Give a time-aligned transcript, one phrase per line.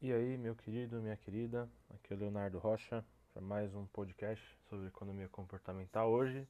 [0.00, 4.40] E aí, meu querido, minha querida, aqui é o Leonardo Rocha para mais um podcast
[4.70, 6.08] sobre economia comportamental.
[6.12, 6.46] Hoje,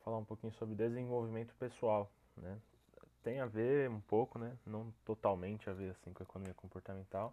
[0.00, 2.58] falar um pouquinho sobre desenvolvimento pessoal, né?
[3.22, 4.58] Tem a ver um pouco, né?
[4.66, 7.32] Não totalmente a ver assim com a economia comportamental,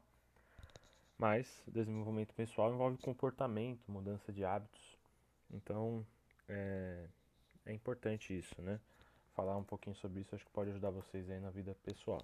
[1.18, 5.00] mas desenvolvimento pessoal envolve comportamento, mudança de hábitos.
[5.50, 6.06] Então,
[6.48, 7.08] é,
[7.66, 8.80] é importante isso, né?
[9.34, 12.24] Falar um pouquinho sobre isso acho que pode ajudar vocês aí na vida pessoal.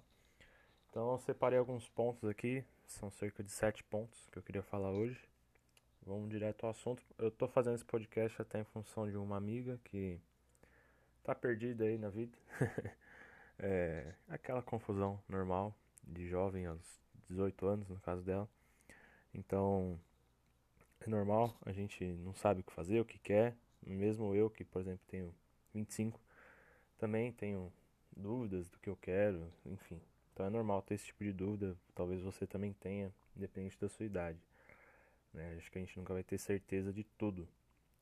[0.89, 4.91] Então eu separei alguns pontos aqui, são cerca de sete pontos que eu queria falar
[4.91, 5.19] hoje.
[6.05, 7.03] Vamos direto ao assunto.
[7.17, 10.19] Eu estou fazendo esse podcast até em função de uma amiga que
[11.23, 12.37] tá perdida aí na vida.
[13.59, 16.79] é aquela confusão normal de jovem aos
[17.27, 18.47] 18 anos, no caso dela.
[19.33, 19.99] Então,
[21.01, 23.55] é normal, a gente não sabe o que fazer, o que quer.
[23.85, 25.33] Mesmo eu, que por exemplo tenho
[25.73, 26.19] 25,
[26.97, 27.71] também tenho
[28.15, 30.01] dúvidas do que eu quero, enfim.
[30.37, 34.05] Então é normal ter esse tipo de dúvida, talvez você também tenha, independente da sua
[34.05, 34.37] idade.
[35.33, 35.55] Né?
[35.57, 37.47] Acho que a gente nunca vai ter certeza de tudo.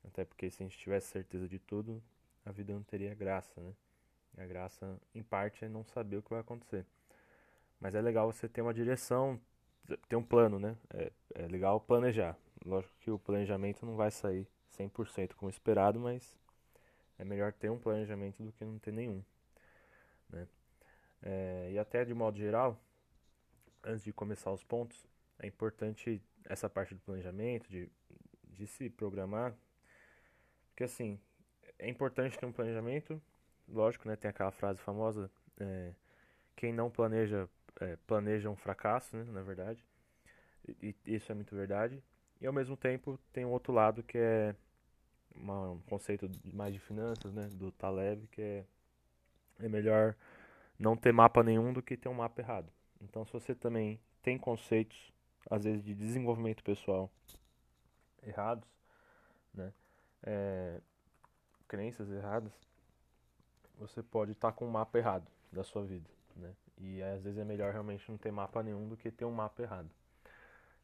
[0.04, 2.04] Até porque se a gente tivesse certeza de tudo,
[2.46, 3.74] a vida não teria graça, né?
[4.38, 6.86] A graça, em parte, é não saber o que vai acontecer.
[7.80, 9.40] Mas é legal você ter uma direção,
[10.10, 10.76] ter um plano, né?
[10.94, 12.38] É, é legal planejar.
[12.66, 14.46] Lógico que o planejamento não vai sair
[14.78, 16.38] 100% como esperado, mas
[17.18, 19.24] é melhor ter um planejamento do que não ter nenhum?
[21.22, 22.80] É, e até de modo geral,
[23.84, 25.06] antes de começar os pontos,
[25.40, 27.90] é importante essa parte do planejamento, de,
[28.50, 29.56] de se programar,
[30.70, 31.20] porque assim,
[31.80, 33.22] é importante ter um planejamento,
[33.68, 35.94] lógico, né, tem aquela frase famosa, é,
[36.56, 37.50] quem não planeja,
[37.80, 39.84] é, planeja um fracasso, né, na verdade,
[40.68, 42.02] e, e, isso é muito verdade,
[42.40, 44.56] e ao mesmo tempo tem um outro lado que é
[45.36, 48.66] uma, um conceito mais de finanças, né, do Taleb, que é,
[49.60, 50.16] é melhor
[50.78, 52.72] não ter mapa nenhum do que ter um mapa errado.
[53.02, 55.14] Então, se você também tem conceitos,
[55.50, 57.12] às vezes, de desenvolvimento pessoal
[58.24, 58.68] errados,
[59.54, 59.72] né,
[60.24, 60.82] é,
[61.68, 62.52] crenças erradas,
[63.78, 66.54] você pode estar tá com um mapa errado da sua vida, né?
[66.78, 69.62] E às vezes é melhor realmente não ter mapa nenhum do que ter um mapa
[69.62, 69.90] errado.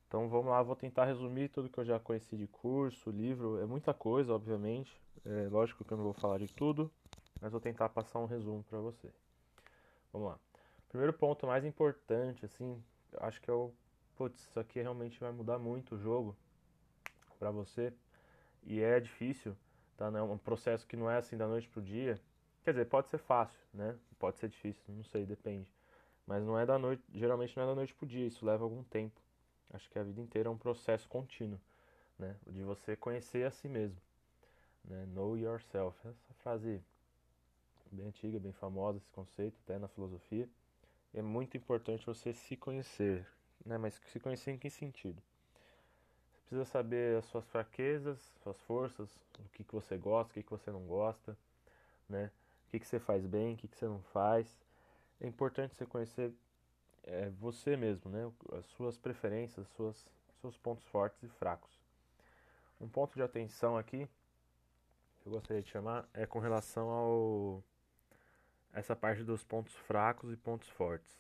[0.08, 3.66] Então vamos lá, vou tentar resumir tudo que eu já conheci de curso, livro, é
[3.66, 4.94] muita coisa, obviamente.
[5.25, 6.91] É lógico que eu não vou falar de tudo,
[7.40, 9.09] mas vou tentar passar um resumo para você.
[10.11, 10.39] Vamos lá.
[10.89, 12.83] Primeiro ponto mais importante, assim,
[13.17, 13.72] acho que é o.
[14.16, 16.35] Putz, isso aqui realmente vai mudar muito o jogo
[17.39, 17.94] para você.
[18.63, 19.55] E é difícil,
[19.97, 20.07] tá?
[20.07, 22.19] É um processo que não é assim da noite pro dia.
[22.63, 23.97] Quer dizer, pode ser fácil, né?
[24.19, 25.73] Pode ser difícil, não sei, depende.
[26.28, 28.83] Mas não é da noite, geralmente não é da noite pro dia, isso leva algum
[28.83, 29.19] tempo.
[29.73, 31.59] Acho que a vida inteira é um processo contínuo,
[32.19, 32.35] né?
[32.45, 33.97] De você conhecer a si mesmo,
[34.83, 35.05] né?
[35.07, 35.97] Know yourself.
[36.07, 36.83] Essa frase
[37.96, 40.47] bem antiga, bem famosa esse conceito, até na filosofia.
[41.13, 43.28] É muito importante você se conhecer,
[43.66, 43.78] né?
[43.78, 45.22] Mas se conhecer em que sentido?
[46.31, 49.09] Você precisa saber as suas fraquezas, suas forças,
[49.40, 51.38] o que, que você gosta, o que, que você não gosta,
[52.07, 52.31] né?
[52.68, 54.58] O que, que você faz bem, o que, que você não faz.
[55.19, 56.34] É importante você conhecer
[57.03, 58.31] é, você mesmo, né?
[58.53, 60.08] As suas preferências, suas,
[60.40, 61.72] seus pontos fortes e fracos.
[62.79, 64.08] Um ponto de atenção aqui
[65.22, 67.63] que eu gostaria de chamar é com relação ao
[68.74, 71.20] essa parte dos pontos fracos e pontos fortes.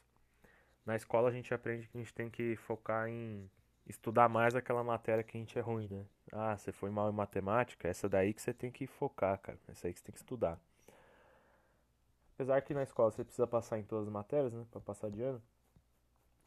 [0.85, 3.49] Na escola a gente aprende que a gente tem que focar em
[3.87, 6.05] estudar mais aquela matéria que a gente é ruim, né?
[6.31, 9.59] Ah, você foi mal em matemática, essa daí que você tem que focar, cara.
[9.67, 10.59] Essa aí que você tem que estudar.
[12.35, 15.21] Apesar que na escola você precisa passar em todas as matérias, né, para passar de
[15.21, 15.41] ano.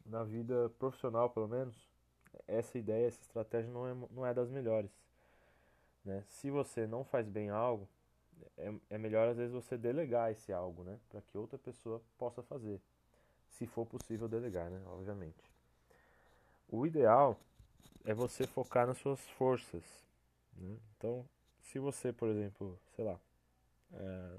[0.04, 1.88] Na vida profissional, pelo menos,
[2.46, 4.90] essa ideia, essa estratégia não é, não é das melhores.
[6.04, 6.24] Né?
[6.28, 7.88] Se você não faz bem algo,
[8.56, 10.98] é, é melhor às vezes você delegar esse algo, né?
[11.08, 12.80] Para que outra pessoa possa fazer.
[13.48, 14.82] Se for possível delegar, né?
[14.86, 15.42] Obviamente.
[16.68, 17.38] O ideal
[18.04, 19.84] é você focar nas suas forças.
[20.56, 20.76] Né?
[20.96, 21.24] Então,
[21.60, 23.18] se você, por exemplo, sei lá,
[23.92, 24.38] é,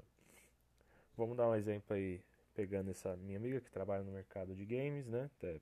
[1.16, 2.20] vamos dar um exemplo aí,
[2.54, 5.30] pegando essa minha amiga que trabalha no mercado de games, né?
[5.38, 5.60] Até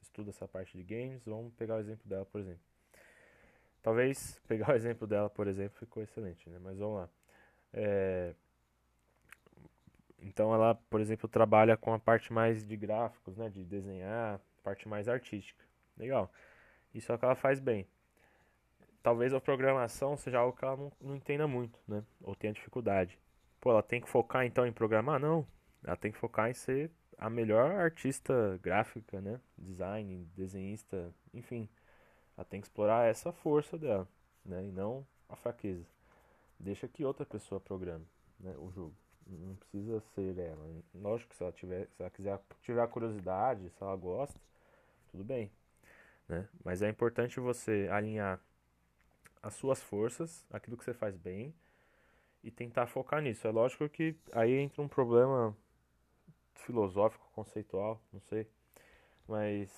[0.00, 2.62] estuda essa parte de games, vamos pegar o exemplo dela, por exemplo.
[3.82, 6.58] Talvez pegar o exemplo dela, por exemplo, ficou excelente, né?
[6.60, 7.08] Mas vamos lá.
[7.72, 8.34] É,
[10.22, 14.88] então ela, por exemplo, trabalha com a parte mais de gráficos, né, de desenhar, parte
[14.88, 15.62] mais artística.
[15.96, 16.32] Legal.
[16.94, 17.86] Isso é o que ela faz bem.
[19.02, 22.04] Talvez a programação seja algo que ela não, não entenda muito, né?
[22.22, 23.18] Ou tenha dificuldade.
[23.60, 25.18] Pô, ela tem que focar então em programar?
[25.18, 25.46] Não.
[25.82, 29.40] Ela tem que focar em ser a melhor artista gráfica, né?
[29.58, 31.68] Design, desenhista, enfim.
[32.36, 34.08] Ela tem que explorar essa força dela,
[34.44, 34.64] né?
[34.64, 35.91] E não a fraqueza
[36.62, 38.06] deixa que outra pessoa programe
[38.40, 38.94] né, o jogo.
[39.26, 40.82] Não precisa ser ela.
[40.94, 44.38] Lógico que se ela tiver, se ela quiser tiver a curiosidade, se ela gosta,
[45.10, 45.50] tudo bem.
[46.28, 46.48] né?
[46.64, 48.40] Mas é importante você alinhar
[49.42, 51.54] as suas forças, aquilo que você faz bem,
[52.42, 53.46] e tentar focar nisso.
[53.46, 55.56] É lógico que aí entra um problema
[56.54, 58.48] filosófico, conceitual, não sei,
[59.26, 59.70] mas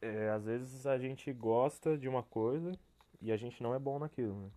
[0.00, 2.72] é, às vezes a gente gosta de uma coisa
[3.20, 4.50] e a gente não é bom naquilo, né?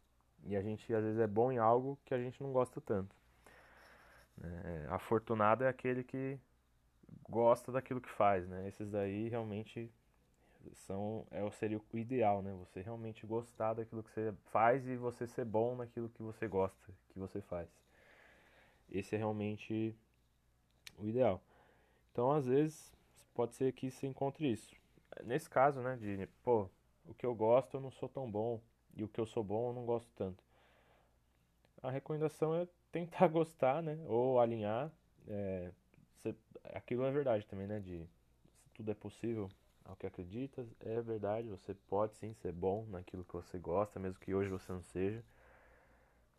[0.46, 3.16] E a gente às vezes é bom em algo que a gente não gosta tanto.
[4.42, 6.40] É, afortunado é aquele que
[7.28, 8.68] gosta daquilo que faz, né?
[8.68, 9.92] Esses daí realmente
[10.74, 12.54] são é seria o ideal, né?
[12.54, 16.94] Você realmente gostar daquilo que você faz e você ser bom naquilo que você gosta,
[17.10, 17.70] que você faz.
[18.90, 19.96] Esse é realmente
[20.98, 21.42] o ideal.
[22.12, 22.92] Então, às vezes,
[23.34, 24.76] pode ser que se encontre isso.
[25.24, 26.70] Nesse caso, né, de, pô,
[27.06, 28.60] o que eu gosto eu não sou tão bom
[28.98, 30.44] e o que eu sou bom eu não gosto tanto.
[31.82, 34.92] A recomendação é tentar gostar, né, ou alinhar.
[35.28, 35.72] É,
[36.74, 38.06] aquilo é verdade também, né, de
[38.74, 39.50] tudo é possível,
[39.86, 44.20] ao que acreditas, é verdade, você pode sim ser bom naquilo que você gosta, mesmo
[44.20, 45.24] que hoje você não seja.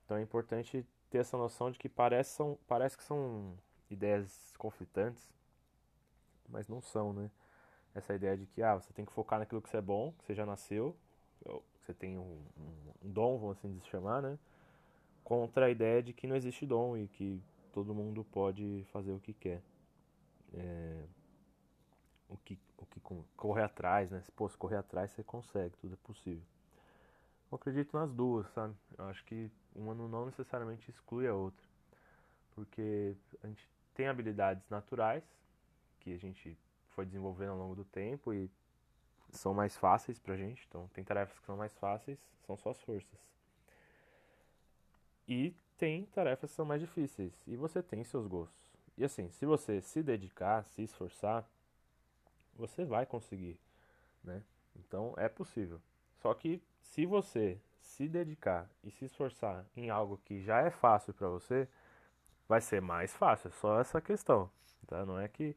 [0.05, 3.57] Então é importante ter essa noção de que parece, são, parece que são
[3.91, 5.33] ideias conflitantes,
[6.49, 7.31] mas não são, né?
[7.95, 10.25] Essa ideia de que ah, você tem que focar naquilo que você é bom, que
[10.25, 10.95] você já nasceu,
[11.89, 12.43] você tem um,
[13.03, 14.39] um, dom, vamos assim se chamar, né?
[15.25, 17.43] Contra a ideia de que não existe dom e que
[17.73, 19.63] todo mundo pode fazer o que quer.
[20.53, 21.05] É,
[22.29, 23.01] o que, o que
[23.37, 24.23] correr atrás, né?
[24.37, 26.43] Pô, se correr atrás você consegue, tudo é possível.
[27.51, 28.75] Eu acredito nas duas, sabe?
[28.99, 31.67] Eu acho que uma não necessariamente exclui a outra.
[32.55, 35.25] Porque a gente tem habilidades naturais
[36.01, 36.59] que a gente
[36.91, 38.51] foi desenvolvendo ao longo do tempo e
[39.31, 40.65] são mais fáceis pra gente.
[40.69, 43.19] Então, tem tarefas que são mais fáceis, são só as forças.
[45.27, 48.57] E tem tarefas que são mais difíceis e você tem seus gostos.
[48.97, 51.49] E assim, se você se dedicar, se esforçar,
[52.55, 53.61] você vai conseguir,
[54.25, 54.43] né?
[54.75, 55.81] Então é possível.
[56.17, 61.15] Só que se você se dedicar e se esforçar em algo que já é fácil
[61.15, 61.69] para você,
[62.49, 63.49] vai ser mais fácil.
[63.49, 64.51] É só essa questão,
[64.87, 65.07] tá?
[65.07, 65.55] Não é que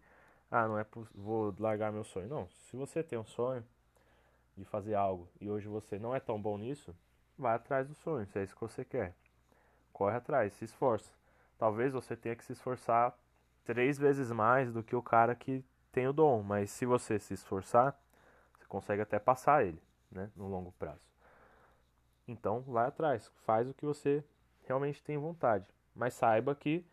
[0.51, 2.27] ah, não é vou largar meu sonho.
[2.27, 3.63] Não, se você tem um sonho
[4.57, 6.93] de fazer algo e hoje você não é tão bom nisso,
[7.37, 9.15] vai atrás do sonho, se é isso que você quer.
[9.93, 11.09] Corre atrás, se esforça.
[11.57, 13.17] Talvez você tenha que se esforçar
[13.63, 17.33] três vezes mais do que o cara que tem o dom, mas se você se
[17.33, 17.97] esforçar,
[18.57, 19.81] você consegue até passar ele,
[20.11, 21.01] né, no longo prazo.
[22.27, 24.23] Então, vai atrás, faz o que você
[24.65, 25.65] realmente tem vontade,
[25.95, 26.85] mas saiba que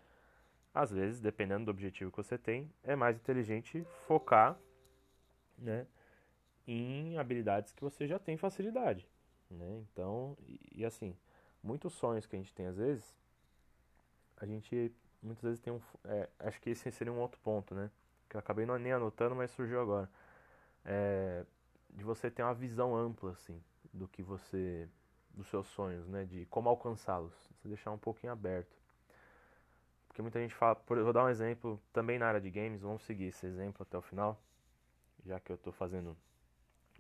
[0.75, 4.59] às vezes, dependendo do objetivo que você tem, é mais inteligente focar,
[5.57, 5.87] né,
[6.67, 9.09] em habilidades que você já tem facilidade,
[9.51, 9.83] né?
[9.91, 11.17] Então, e, e assim,
[11.63, 13.17] muitos sonhos que a gente tem às vezes,
[14.37, 14.93] a gente
[15.23, 17.91] muitas vezes tem um, é, acho que esse seria um outro ponto, né?
[18.29, 20.09] que eu acabei nem anotando, mas surgiu agora.
[20.85, 21.45] É,
[21.91, 23.61] de você ter uma visão ampla, assim,
[23.93, 24.89] do que você.
[25.33, 26.25] dos seus sonhos, né?
[26.25, 27.35] De como alcançá-los.
[27.57, 28.77] Você deixar um pouquinho aberto.
[30.19, 30.77] Porque muita gente fala.
[30.85, 34.03] Vou dar um exemplo também na área de games, vamos seguir esse exemplo até o
[34.03, 34.37] final.
[35.25, 36.17] Já que eu estou fazendo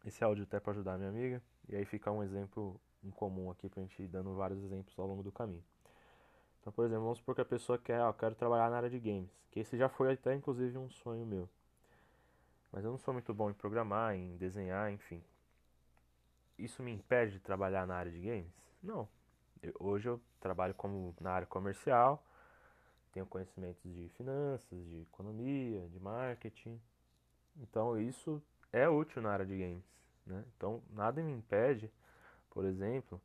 [0.06, 1.42] esse áudio até para ajudar a minha amiga.
[1.68, 5.04] E aí fica um exemplo em comum aqui pra gente ir dando vários exemplos ao
[5.04, 5.64] longo do caminho.
[6.60, 9.00] Então, por exemplo, vamos supor que a pessoa quer, ó, quero trabalhar na área de
[9.00, 11.48] games, que esse já foi até inclusive um sonho meu.
[12.70, 15.20] Mas eu não sou muito bom em programar, em desenhar, enfim.
[16.56, 18.54] Isso me impede de trabalhar na área de games?
[18.80, 19.08] Não.
[19.60, 22.22] Eu, hoje eu trabalho como na área comercial,
[23.08, 26.80] tenho conhecimentos de finanças, de economia, de marketing.
[27.56, 29.84] Então isso é útil na área de games.
[30.26, 30.44] Né?
[30.56, 31.90] Então nada me impede,
[32.50, 33.20] por exemplo,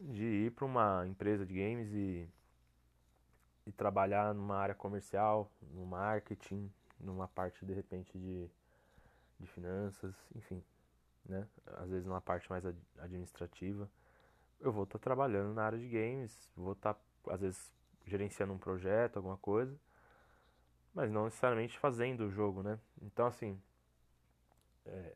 [0.00, 2.28] de ir para uma empresa de games e
[3.66, 8.50] e trabalhar numa área comercial, no marketing, numa parte de repente de,
[9.38, 10.62] de finanças, enfim,
[11.24, 11.46] né?
[11.78, 12.64] Às vezes numa parte mais
[12.98, 13.88] administrativa.
[14.60, 17.00] Eu vou estar tá trabalhando na área de games, vou estar tá,
[17.34, 17.72] às vezes
[18.06, 19.78] gerenciando um projeto, alguma coisa,
[20.94, 22.78] mas não necessariamente fazendo o jogo, né?
[23.00, 23.60] Então assim,
[24.86, 25.14] é,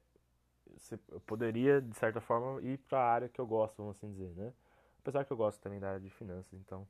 [1.09, 4.35] eu poderia de certa forma ir para a área que eu gosto, vamos assim dizer,
[4.35, 4.53] né?
[5.01, 6.87] Apesar que eu gosto também da área de finanças, então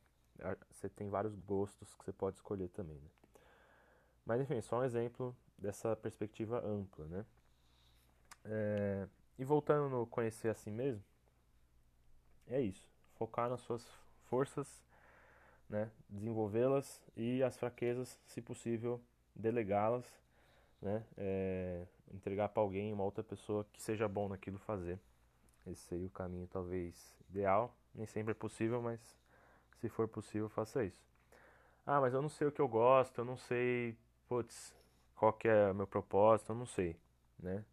[0.70, 3.10] você tem vários gostos que você pode escolher também, né?
[4.24, 7.24] Mas enfim, só um exemplo dessa perspectiva ampla, né?
[8.44, 11.02] É, e voltando no conhecer a si mesmo,
[12.46, 12.88] é isso.
[13.14, 13.86] Focar nas suas
[14.24, 14.84] forças,
[15.68, 15.90] né?
[16.08, 19.00] Desenvolvê-las e as fraquezas, se possível,
[19.34, 20.06] delegá-las,
[20.80, 21.04] né?
[21.16, 24.98] É, entregar para alguém, uma outra pessoa que seja bom naquilo fazer.
[25.66, 27.74] Esse seria o caminho talvez ideal.
[27.94, 29.00] Nem sempre é possível, mas
[29.80, 31.04] se for possível, faça isso.
[31.84, 33.96] Ah, mas eu não sei o que eu gosto, eu não sei,
[34.28, 34.74] putz,
[35.14, 36.96] qual que é o meu propósito, eu não sei,
[37.38, 37.64] né?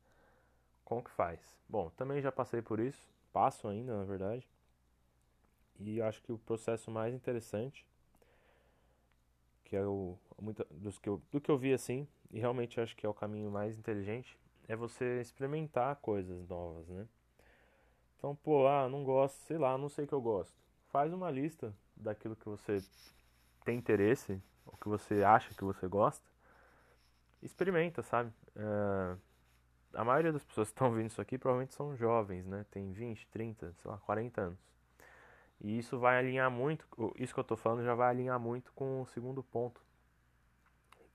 [0.94, 1.40] como que faz?
[1.68, 4.48] Bom, também já passei por isso, passo ainda, na verdade.
[5.80, 7.86] E acho que o processo mais interessante,
[9.64, 12.96] que é o muito, dos que eu, do que eu vi assim, e realmente acho
[12.96, 14.38] que é o caminho mais inteligente,
[14.68, 17.08] é você experimentar coisas novas, né?
[18.18, 20.54] Então, pô, ah, não gosto, sei lá, não sei o que eu gosto.
[20.90, 22.82] Faz uma lista daquilo que você
[23.66, 26.26] tem interesse, ou que você acha que você gosta.
[27.42, 28.32] Experimenta, sabe?
[28.56, 29.20] Uh,
[29.94, 32.66] a maioria das pessoas que estão ouvindo isso aqui provavelmente são jovens, né?
[32.72, 34.73] Tem 20, 30, sei lá, 40 anos.
[35.64, 36.86] E isso vai alinhar muito,
[37.18, 39.82] isso que eu estou falando já vai alinhar muito com o segundo ponto,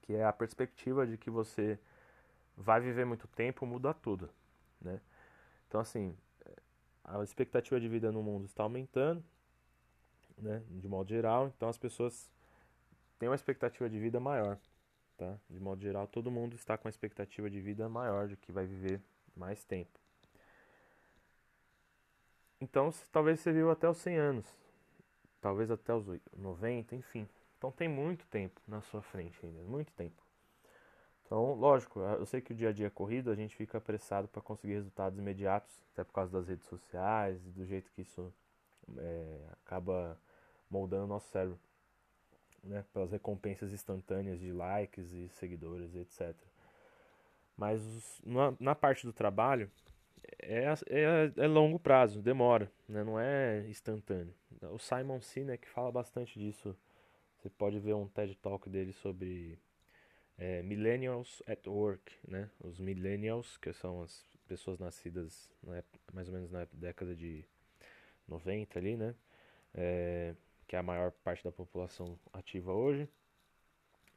[0.00, 1.78] que é a perspectiva de que você
[2.56, 4.30] vai viver muito tempo muda tudo,
[4.80, 5.00] né?
[5.68, 6.16] Então assim,
[7.04, 9.22] a expectativa de vida no mundo está aumentando,
[10.38, 12.30] né, de modo geral, então as pessoas
[13.18, 14.58] têm uma expectativa de vida maior,
[15.18, 15.38] tá?
[15.50, 18.64] De modo geral, todo mundo está com uma expectativa de vida maior de que vai
[18.64, 19.02] viver
[19.36, 19.97] mais tempo.
[22.60, 24.46] Então, talvez você viva até os 100 anos,
[25.40, 27.28] talvez até os 90, enfim.
[27.56, 30.22] Então tem muito tempo na sua frente ainda, muito tempo.
[31.24, 34.26] Então, lógico, eu sei que o dia a dia é corrido, a gente fica apressado
[34.28, 38.32] para conseguir resultados imediatos, até por causa das redes sociais e do jeito que isso
[38.96, 40.18] é, acaba
[40.70, 41.58] moldando o nosso cérebro,
[42.64, 42.84] né?
[42.94, 46.34] Pelas recompensas instantâneas de likes e seguidores, etc.
[47.56, 49.70] Mas na, na parte do trabalho,
[50.40, 53.04] é, é, é, longo prazo, demora, né?
[53.04, 54.34] não é instantâneo.
[54.72, 56.76] O Simon Sinek fala bastante disso.
[57.36, 59.58] Você pode ver um TED Talk dele sobre
[60.36, 62.50] é, Millennials at Work, né?
[62.60, 65.82] Os Millennials, que são as pessoas nascidas na,
[66.12, 67.44] mais ou menos na década de
[68.26, 69.14] 90 ali, né?
[69.74, 70.34] É,
[70.66, 73.08] que é a maior parte da população ativa hoje.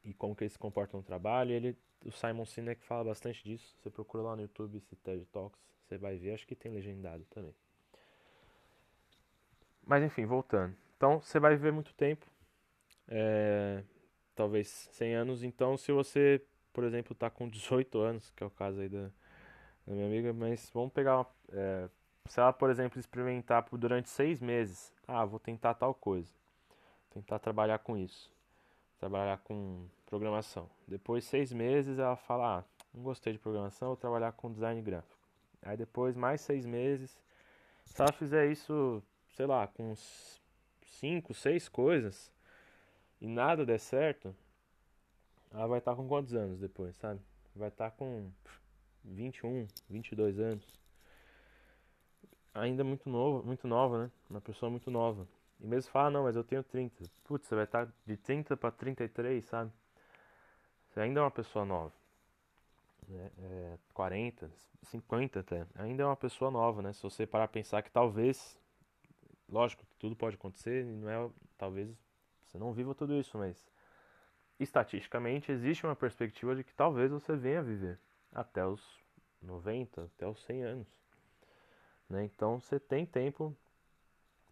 [0.04, 1.52] E como que eles se comportam no trabalho.
[1.52, 3.76] Ele, o Simon Sinek fala bastante disso.
[3.80, 6.34] Você procura lá no YouTube esse TED Talks, você vai ver.
[6.34, 7.54] Acho que tem legendado também.
[9.86, 10.76] Mas enfim, voltando.
[10.98, 12.26] Então, você vai viver muito tempo.
[13.08, 13.84] É,
[14.36, 15.44] talvez 100 anos.
[15.44, 16.42] Então, se você,
[16.74, 19.10] por exemplo, está com 18 anos, que é o caso aí da,
[19.86, 21.90] da minha amiga, mas vamos pegar uma, é,
[22.26, 26.32] se ela, por exemplo, experimentar por, durante seis meses, ah, vou tentar tal coisa,
[27.10, 28.32] tentar trabalhar com isso,
[29.02, 30.70] trabalhar com programação.
[30.88, 35.20] Depois seis meses ela fala, ah, não gostei de programação, vou trabalhar com design gráfico.
[35.64, 37.20] Aí depois mais seis meses,
[37.84, 39.02] se ela fizer isso,
[39.36, 39.96] sei lá, com
[40.86, 42.32] cinco, seis coisas,
[43.20, 44.36] e nada der certo,
[45.52, 47.20] ela vai estar tá com quantos anos depois, sabe?
[47.56, 48.30] Vai estar tá com
[49.04, 50.80] 21, 22 anos.
[52.54, 54.12] Ainda muito novo, muito nova, né?
[54.30, 55.28] Uma pessoa muito nova.
[55.62, 57.04] E mesmo fala, ah, não, mas eu tenho 30.
[57.24, 59.72] Putz, você vai estar tá de 30 para 33, sabe?
[60.90, 61.94] Você ainda é uma pessoa nova.
[63.08, 63.32] Né?
[63.38, 64.52] É, 40,
[64.84, 65.66] 50 até.
[65.76, 66.94] Ainda é uma pessoa nova, né?
[66.94, 68.60] Se você parar a pensar que talvez,
[69.48, 71.90] lógico que tudo pode acontecer, não é, talvez
[72.46, 73.66] você não viva tudo isso, mas
[74.60, 78.00] estatisticamente existe uma perspectiva de que talvez você venha viver
[78.34, 78.82] até os
[79.42, 80.88] 90, até os 100 anos.
[82.10, 82.26] Né?
[82.26, 83.56] Então você tem tempo,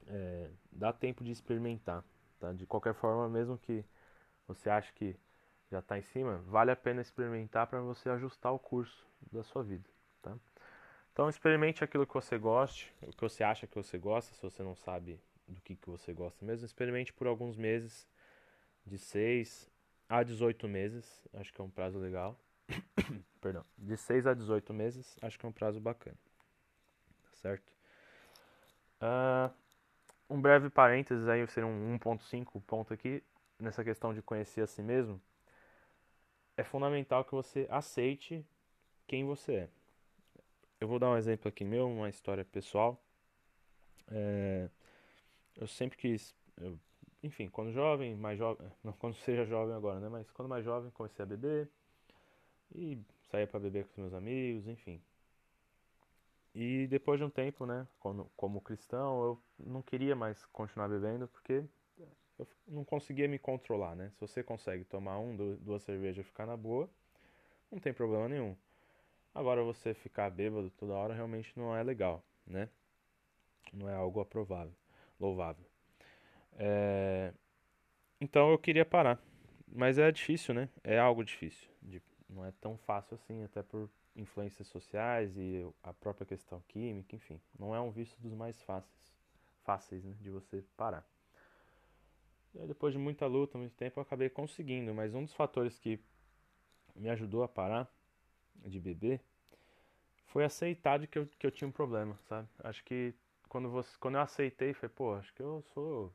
[0.08, 2.04] é, dá tempo de experimentar.
[2.40, 2.54] Tá?
[2.54, 3.84] De qualquer forma, mesmo que
[4.48, 5.16] você ache que
[5.72, 9.64] já está em cima, vale a pena experimentar para você ajustar o curso da sua
[9.64, 9.88] vida.
[10.22, 10.36] Tá?
[11.14, 14.64] Então experimente aquilo que você goste, o que você acha que você gosta, se você
[14.64, 16.66] não sabe do que, que você gosta mesmo.
[16.66, 18.08] Experimente por alguns meses,
[18.86, 19.70] de 6
[20.08, 22.40] a 18 meses, acho que é um prazo legal.
[23.42, 26.18] Perdão, de 6 a 18 meses, acho que é um prazo bacana.
[27.24, 27.74] Tá certo?
[29.02, 29.54] Uh,
[30.30, 33.24] um breve parênteses aí, ser um 1.5 ponto aqui,
[33.60, 35.20] nessa questão de conhecer a si mesmo.
[36.56, 38.46] É fundamental que você aceite
[39.08, 39.70] quem você é.
[40.80, 43.02] Eu vou dar um exemplo aqui meu, uma história pessoal.
[44.08, 44.70] É,
[45.56, 46.80] eu sempre quis, eu,
[47.22, 50.10] enfim, quando jovem, mais jovem, não quando seja jovem agora, né?
[50.10, 51.70] Mas quando mais jovem comecei a beber
[52.74, 52.98] e
[53.30, 55.02] saía para beber com os meus amigos, enfim.
[56.62, 61.26] E depois de um tempo, né, como, como cristão, eu não queria mais continuar bebendo
[61.26, 61.64] porque
[62.38, 64.12] eu não conseguia me controlar, né?
[64.16, 66.90] Se você consegue tomar um, duas cervejas e ficar na boa,
[67.72, 68.58] não tem problema nenhum.
[69.34, 72.68] Agora você ficar bêbado toda hora realmente não é legal, né?
[73.72, 74.76] Não é algo aprovável
[75.18, 75.66] louvável.
[76.58, 77.34] É...
[78.20, 79.18] Então eu queria parar,
[79.66, 80.68] mas é difícil, né?
[80.84, 81.70] É algo difícil.
[82.30, 83.90] Não é tão fácil assim, até por
[84.20, 87.40] influências sociais e a própria questão química, enfim.
[87.58, 89.14] Não é um vício dos mais fáceis,
[89.64, 91.06] fáceis né, de você parar.
[92.54, 95.78] E aí, depois de muita luta, muito tempo, eu acabei conseguindo, mas um dos fatores
[95.78, 96.00] que
[96.96, 97.90] me ajudou a parar
[98.56, 99.22] de beber
[100.28, 102.48] foi aceitar de que eu, que eu tinha um problema, sabe?
[102.64, 103.14] Acho que
[103.48, 106.14] quando, você, quando eu aceitei, foi, pô, acho que eu sou,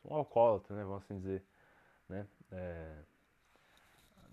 [0.00, 0.84] sou um alcoólatra, né?
[0.84, 1.44] Vamos assim dizer,
[2.08, 2.26] né?
[2.52, 3.02] É,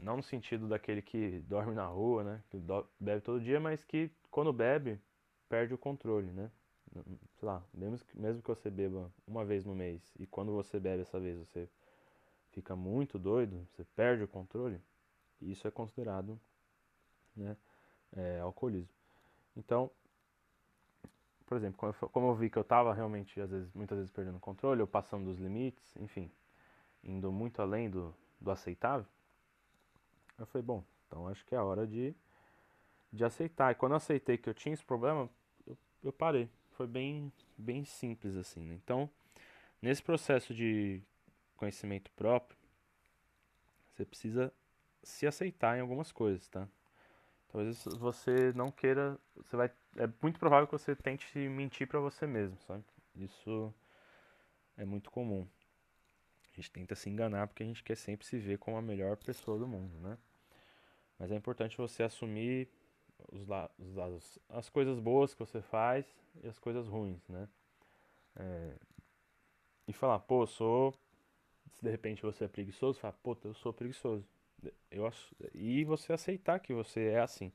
[0.04, 2.44] não no sentido daquele que dorme na rua, né?
[2.50, 2.62] Que
[3.00, 5.00] bebe todo dia, mas que quando bebe,
[5.50, 6.52] perde o controle, né?
[7.40, 10.80] Sei lá, mesmo que, mesmo que você beba uma vez no mês e quando você
[10.80, 11.68] bebe essa vez você
[12.52, 14.80] fica muito doido, você perde o controle,
[15.42, 16.40] isso é considerado
[17.36, 17.58] né,
[18.16, 18.94] é, alcoolismo.
[19.58, 19.90] Então,
[21.48, 24.40] por exemplo, como eu vi que eu estava realmente, às vezes, muitas vezes perdendo o
[24.40, 26.32] controle, ou passando dos limites, enfim,
[27.04, 29.06] indo muito além do, do aceitável,
[30.44, 32.14] eu falei, bom, então acho que é a hora de,
[33.12, 33.72] de aceitar.
[33.72, 35.30] E quando eu aceitei que eu tinha esse problema,
[35.66, 36.50] eu, eu parei.
[36.72, 38.66] Foi bem, bem simples assim.
[38.66, 38.76] Né?
[38.76, 39.10] Então,
[39.82, 41.02] nesse processo de
[41.56, 42.58] conhecimento próprio,
[43.94, 44.54] você precisa
[45.04, 46.68] se aceitar em algumas coisas, tá?
[47.50, 52.26] Talvez você não queira, você vai, é muito provável que você tente mentir para você
[52.26, 52.84] mesmo, sabe?
[53.16, 53.72] Isso
[54.76, 55.48] é muito comum.
[56.52, 59.18] A gente tenta se enganar porque a gente quer sempre se ver como a melhor
[59.18, 60.18] pessoa do mundo, né?
[61.20, 62.70] Mas é importante você assumir
[63.32, 63.48] os,
[63.80, 66.06] os as coisas boas que você faz
[66.44, 67.48] e as coisas ruins, né?
[68.36, 68.76] É,
[69.88, 70.94] e falar, pô, eu sou.
[71.74, 74.26] Se de repente você é preguiçoso, fala, pô, eu sou preguiçoso.
[74.90, 75.12] Eu,
[75.54, 77.52] e você aceitar que você é assim.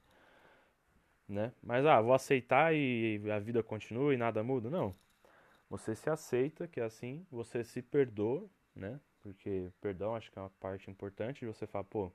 [1.29, 1.53] Né?
[1.63, 4.71] Mas, ah, vou aceitar e a vida continua e nada muda?
[4.71, 4.95] Não.
[5.71, 8.99] Você se aceita que é assim, você se perdoa, né?
[9.21, 12.11] Porque perdão acho que é uma parte importante de você falar, pô,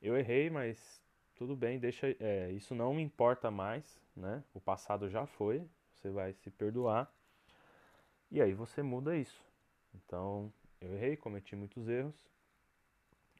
[0.00, 1.00] eu errei, mas
[1.34, 4.42] tudo bem, deixa, é, isso não me importa mais, né?
[4.54, 7.12] O passado já foi, você vai se perdoar
[8.30, 9.44] e aí você muda isso.
[9.94, 12.14] Então, eu errei, cometi muitos erros,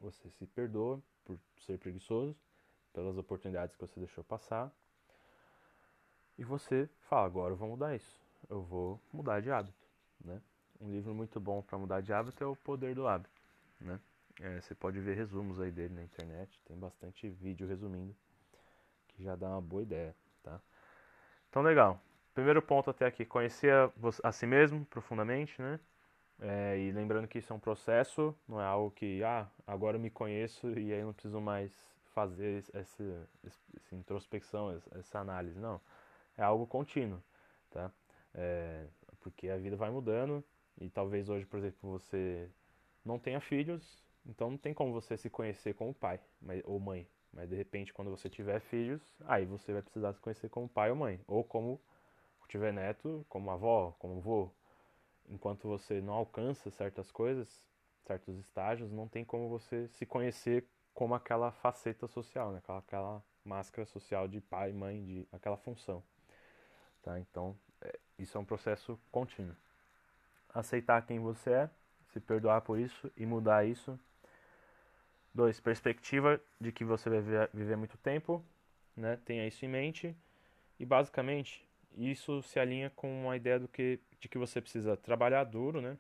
[0.01, 2.37] você se perdoa por ser preguiçoso,
[2.93, 4.73] pelas oportunidades que você deixou passar.
[6.39, 8.21] E você fala, agora eu vou mudar isso.
[8.49, 9.87] Eu vou mudar de hábito,
[10.25, 10.41] né?
[10.81, 13.43] Um livro muito bom para mudar de hábito é O Poder do Hábito,
[13.81, 13.99] né?
[14.41, 18.15] É, você pode ver resumos aí dele na internet, tem bastante vídeo resumindo,
[19.09, 20.61] que já dá uma boa ideia, tá?
[21.49, 22.01] Então, legal.
[22.35, 23.91] Primeiro ponto até aqui, conhecer a,
[24.23, 25.81] a si mesmo profundamente, né?
[26.39, 30.01] É, e lembrando que isso é um processo, não é algo que, ah, agora eu
[30.01, 31.73] me conheço e aí não preciso mais
[32.15, 35.59] fazer essa, essa introspecção, essa análise.
[35.59, 35.81] Não,
[36.37, 37.23] é algo contínuo,
[37.71, 37.91] tá?
[38.35, 38.87] É,
[39.21, 40.45] porque a vida vai mudando
[40.79, 42.51] e talvez hoje, por exemplo, você
[43.03, 46.21] não tenha filhos, então não tem como você se conhecer como pai
[46.65, 47.07] ou mãe.
[47.33, 50.91] Mas de repente, quando você tiver filhos, aí você vai precisar se conhecer como pai
[50.91, 51.21] ou mãe.
[51.27, 51.81] Ou como
[52.49, 54.51] tiver neto, como avó, como avô
[55.29, 57.49] enquanto você não alcança certas coisas,
[58.07, 62.59] certos estágios, não tem como você se conhecer como aquela faceta social, né?
[62.59, 66.03] aquela, aquela máscara social de pai, mãe, de aquela função.
[67.03, 67.19] Tá?
[67.19, 69.55] Então, é, isso é um processo contínuo.
[70.55, 71.71] Aceitar quem você é,
[72.13, 73.99] se perdoar por isso e mudar isso.
[75.37, 78.43] Dois, perspectiva de que você vai viver, viver muito tempo,
[78.97, 79.19] né?
[79.23, 80.17] tenha isso em mente.
[80.81, 85.45] E basicamente, isso se alinha com a ideia do que, de que você precisa trabalhar
[85.45, 85.99] duro, né?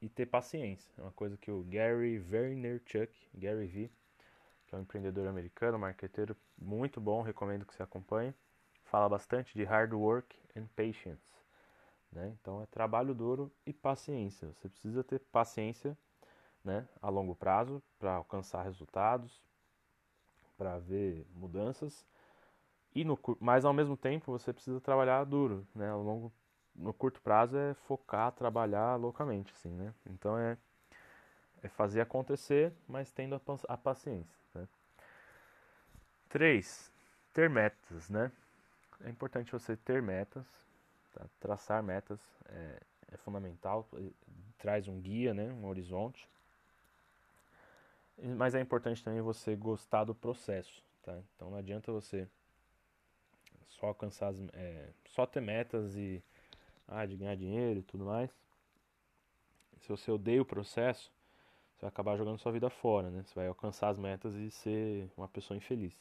[0.00, 0.88] E ter paciência.
[0.96, 3.90] É uma coisa que o Gary Vaynerchuk, Gary V,
[4.68, 8.32] que é um empreendedor americano, marqueteiro muito bom, recomendo que você acompanhe.
[8.84, 11.26] Fala bastante de hard work and patience.
[12.12, 12.32] Né?
[12.40, 14.46] Então é trabalho duro e paciência.
[14.52, 15.98] Você precisa ter paciência
[16.66, 19.40] né, a longo prazo para alcançar resultados,
[20.58, 22.04] para ver mudanças
[22.96, 25.90] e no, mas ao mesmo tempo você precisa trabalhar duro, né?
[25.90, 26.32] Ao longo,
[26.74, 29.92] no curto prazo é focar, trabalhar loucamente, assim, né?
[30.06, 30.56] Então é,
[31.62, 34.34] é fazer acontecer, mas tendo a, a paciência.
[34.54, 34.66] Né?
[36.30, 36.90] Três,
[37.34, 38.32] ter metas, né?
[39.02, 40.46] É importante você ter metas,
[41.12, 41.26] tá?
[41.38, 42.80] traçar metas é,
[43.12, 43.86] é fundamental,
[44.56, 45.52] traz um guia, né?
[45.52, 46.26] Um horizonte.
[48.18, 51.18] Mas é importante também você gostar do processo, tá?
[51.34, 52.26] Então não adianta você
[53.68, 56.22] só alcançar as, é, só ter metas e
[56.88, 58.30] ah, de ganhar dinheiro e tudo mais.
[59.82, 61.12] Se você odeia o processo,
[61.74, 63.22] você vai acabar jogando sua vida fora, né?
[63.22, 65.94] Você vai alcançar as metas e ser uma pessoa infeliz.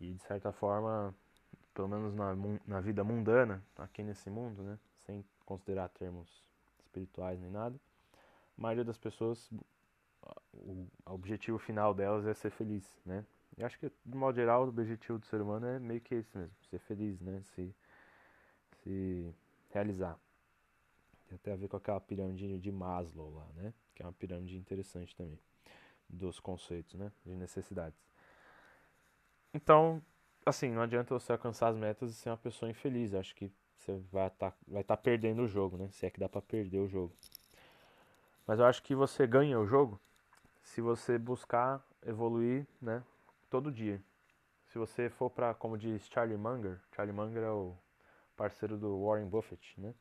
[0.00, 1.14] E de certa forma,
[1.74, 2.34] pelo menos na,
[2.66, 4.78] na vida mundana, aqui nesse mundo, né?
[5.06, 6.42] Sem considerar termos
[6.84, 7.78] espirituais nem nada,
[8.56, 9.50] a maioria das pessoas,
[10.66, 13.24] o objetivo final delas é ser feliz, né?
[13.56, 16.36] Eu acho que, de modo geral, o objetivo do ser humano é meio que esse
[16.36, 17.40] mesmo, ser feliz, né?
[17.54, 17.74] Se,
[18.82, 19.34] se
[19.70, 20.18] realizar.
[21.28, 23.72] Tem até a ver com aquela pirâmide de Maslow lá, né?
[23.94, 25.38] Que é uma pirâmide interessante também,
[26.08, 27.12] dos conceitos, né?
[27.24, 27.98] De necessidades.
[29.52, 30.02] Então,
[30.44, 33.14] assim, não adianta você alcançar as metas e ser uma pessoa infeliz.
[33.14, 35.88] Acho que você vai estar tá, vai tá perdendo o jogo, né?
[35.90, 37.14] Se é que dá para perder o jogo.
[38.46, 40.00] Mas eu acho que você ganha o jogo
[40.64, 43.04] se você buscar evoluir, né,
[43.48, 44.02] todo dia.
[44.66, 47.76] Se você for para, como diz Charlie Munger, Charlie Munger é o
[48.36, 49.94] parceiro do Warren Buffett, né?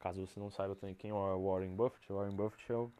[0.00, 2.90] Caso você não saiba também quem é o Warren Buffett, o Warren Buffett é o,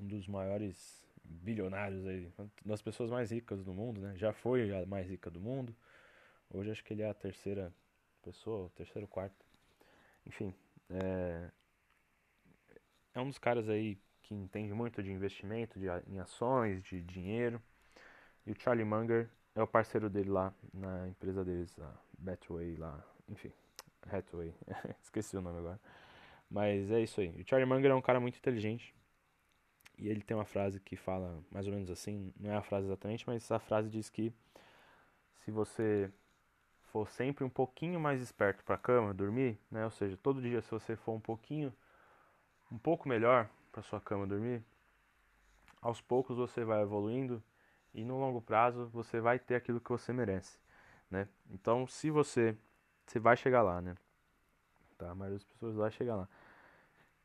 [0.00, 4.16] um dos maiores bilionários aí, uma das pessoas mais ricas do mundo, né?
[4.16, 5.74] Já foi a mais rica do mundo.
[6.50, 7.72] Hoje acho que ele é a terceira
[8.22, 9.44] pessoa, terceiro quarto.
[10.24, 10.54] Enfim,
[10.88, 11.50] é,
[13.14, 17.62] é um dos caras aí que entende muito de investimento, de, em ações, de dinheiro.
[18.46, 23.02] E o Charlie Munger é o parceiro dele lá na empresa deles, a Betway lá,
[23.28, 23.52] enfim,
[24.10, 24.54] Hathaway,
[25.00, 25.80] esqueci o nome agora.
[26.50, 27.28] Mas é isso aí.
[27.40, 28.94] O Charlie Munger é um cara muito inteligente.
[29.96, 32.86] E ele tem uma frase que fala mais ou menos assim, não é a frase
[32.86, 34.32] exatamente, mas essa frase diz que
[35.44, 36.10] se você
[36.82, 39.84] for sempre um pouquinho mais esperto para a cama, dormir, né?
[39.84, 41.72] Ou seja, todo dia se você for um pouquinho
[42.72, 44.62] um pouco melhor para sua cama dormir,
[45.82, 47.42] aos poucos você vai evoluindo
[47.92, 50.58] e no longo prazo você vai ter aquilo que você merece,
[51.10, 51.28] né?
[51.50, 52.56] Então, se você
[53.04, 53.96] você vai chegar lá, né?
[54.96, 56.28] Tá, a maioria pessoas vai chegar lá.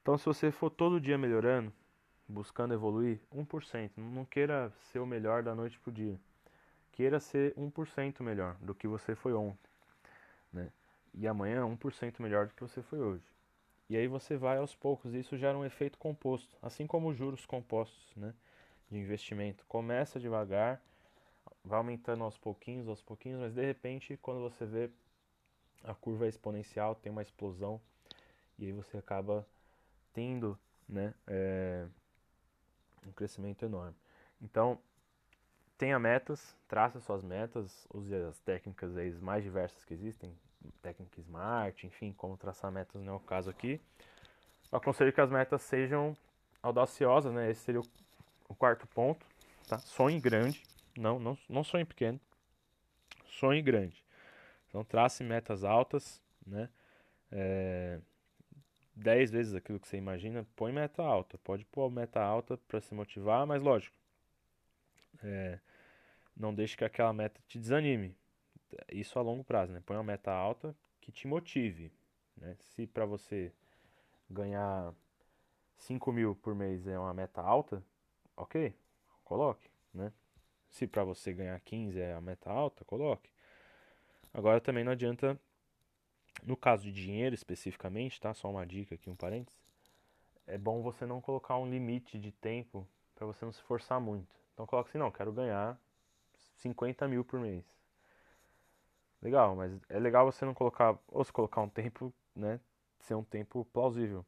[0.02, 1.72] Então, se você for todo dia melhorando,
[2.28, 6.20] buscando evoluir 1%, não queira ser o melhor da noite pro dia.
[6.92, 9.70] Queira ser 1% melhor do que você foi ontem,
[10.52, 10.72] né?
[11.14, 13.39] E amanhã 1% melhor do que você foi hoje.
[13.90, 17.18] E aí você vai aos poucos, e isso gera um efeito composto, assim como os
[17.18, 18.36] juros compostos, né,
[18.90, 19.66] de investimento.
[19.68, 20.80] Começa devagar,
[21.64, 24.92] vai aumentando aos pouquinhos, aos pouquinhos, mas de repente, quando você vê
[25.84, 27.82] a curva exponencial, tem uma explosão,
[28.60, 29.48] e aí você acaba
[30.14, 31.88] tendo, né, é,
[33.08, 33.96] um crescimento enorme.
[34.40, 34.80] Então,
[35.80, 40.38] tenha metas, traça suas metas, use as técnicas aí mais diversas que existem,
[40.82, 43.82] técnica Smart, enfim, como traçar metas não é o caso aqui.
[44.72, 46.16] Eu aconselho que as metas sejam
[46.62, 47.50] audaciosas, né?
[47.50, 47.82] Esse seria
[48.48, 49.26] o, quarto ponto,
[49.68, 49.78] tá?
[49.80, 50.64] Sonhe grande,
[50.98, 52.20] não, não, não sonhe pequeno,
[53.26, 54.04] sonhe grande.
[54.68, 56.70] Então trace metas altas, né?
[57.32, 58.00] É,
[58.96, 61.38] 10 vezes aquilo que você imagina, põe meta alta.
[61.38, 63.96] Pode pôr meta alta para se motivar, mas lógico,
[65.24, 65.60] é,
[66.36, 68.16] não deixe que aquela meta te desanime
[68.92, 69.82] isso a longo prazo, né?
[69.86, 71.92] Põe uma meta alta que te motive,
[72.38, 72.56] né?
[72.60, 73.52] Se para você
[74.30, 74.94] ganhar
[75.78, 77.84] 5 mil por mês é uma meta alta,
[78.36, 78.76] ok,
[79.24, 80.12] coloque, né?
[80.70, 83.32] Se para você ganhar 15 é a meta alta, coloque.
[84.34, 85.40] Agora também não adianta,
[86.44, 88.34] no caso de dinheiro especificamente, tá?
[88.34, 89.60] Só uma dica aqui, um parênteses.
[90.46, 94.36] É bom você não colocar um limite de tempo para você não se forçar muito.
[94.54, 95.80] Então coloque assim, não, quero ganhar
[96.58, 97.66] 50 mil por mês.
[99.22, 102.60] Legal, mas é legal você não colocar, ou se colocar um tempo, né,
[103.00, 104.26] ser um tempo plausível.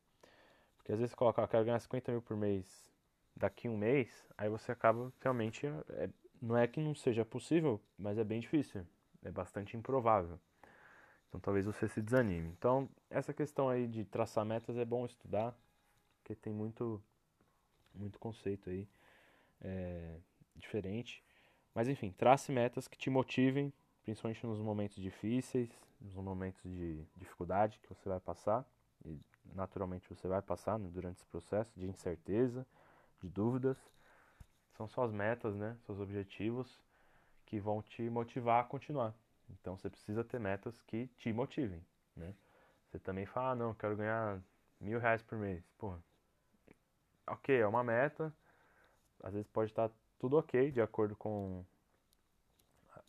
[0.78, 2.90] Porque às vezes você coloca, ah, quero ganhar 50 mil por mês
[3.36, 6.10] daqui um mês, aí você acaba realmente, é,
[6.42, 8.86] não é que não seja possível, mas é bem difícil,
[9.24, 10.40] é bastante improvável.
[11.30, 12.50] Então talvez você se desanime.
[12.50, 15.58] Então essa questão aí de traçar metas é bom estudar,
[16.18, 17.02] porque tem muito,
[17.96, 18.86] muito conceito aí
[19.62, 20.18] é,
[20.58, 21.24] diferente.
[21.74, 23.72] Mas enfim, trace metas que te motivem
[24.12, 25.70] principalmente nos momentos difíceis,
[26.02, 28.66] nos momentos de dificuldade que você vai passar,
[29.06, 29.18] e
[29.56, 32.68] naturalmente você vai passar né, durante esse processo de incerteza,
[33.22, 33.78] de dúvidas.
[34.74, 36.78] São suas metas, né, seus objetivos
[37.46, 39.16] que vão te motivar a continuar.
[39.50, 41.82] Então você precisa ter metas que te motivem,
[42.14, 42.36] né?
[42.90, 44.42] Você também fala, ah, não, quero ganhar
[44.78, 45.64] mil reais por mês.
[45.78, 45.96] Pô,
[47.28, 48.34] ok, é uma meta.
[49.24, 51.66] Às vezes pode estar tudo ok, de acordo com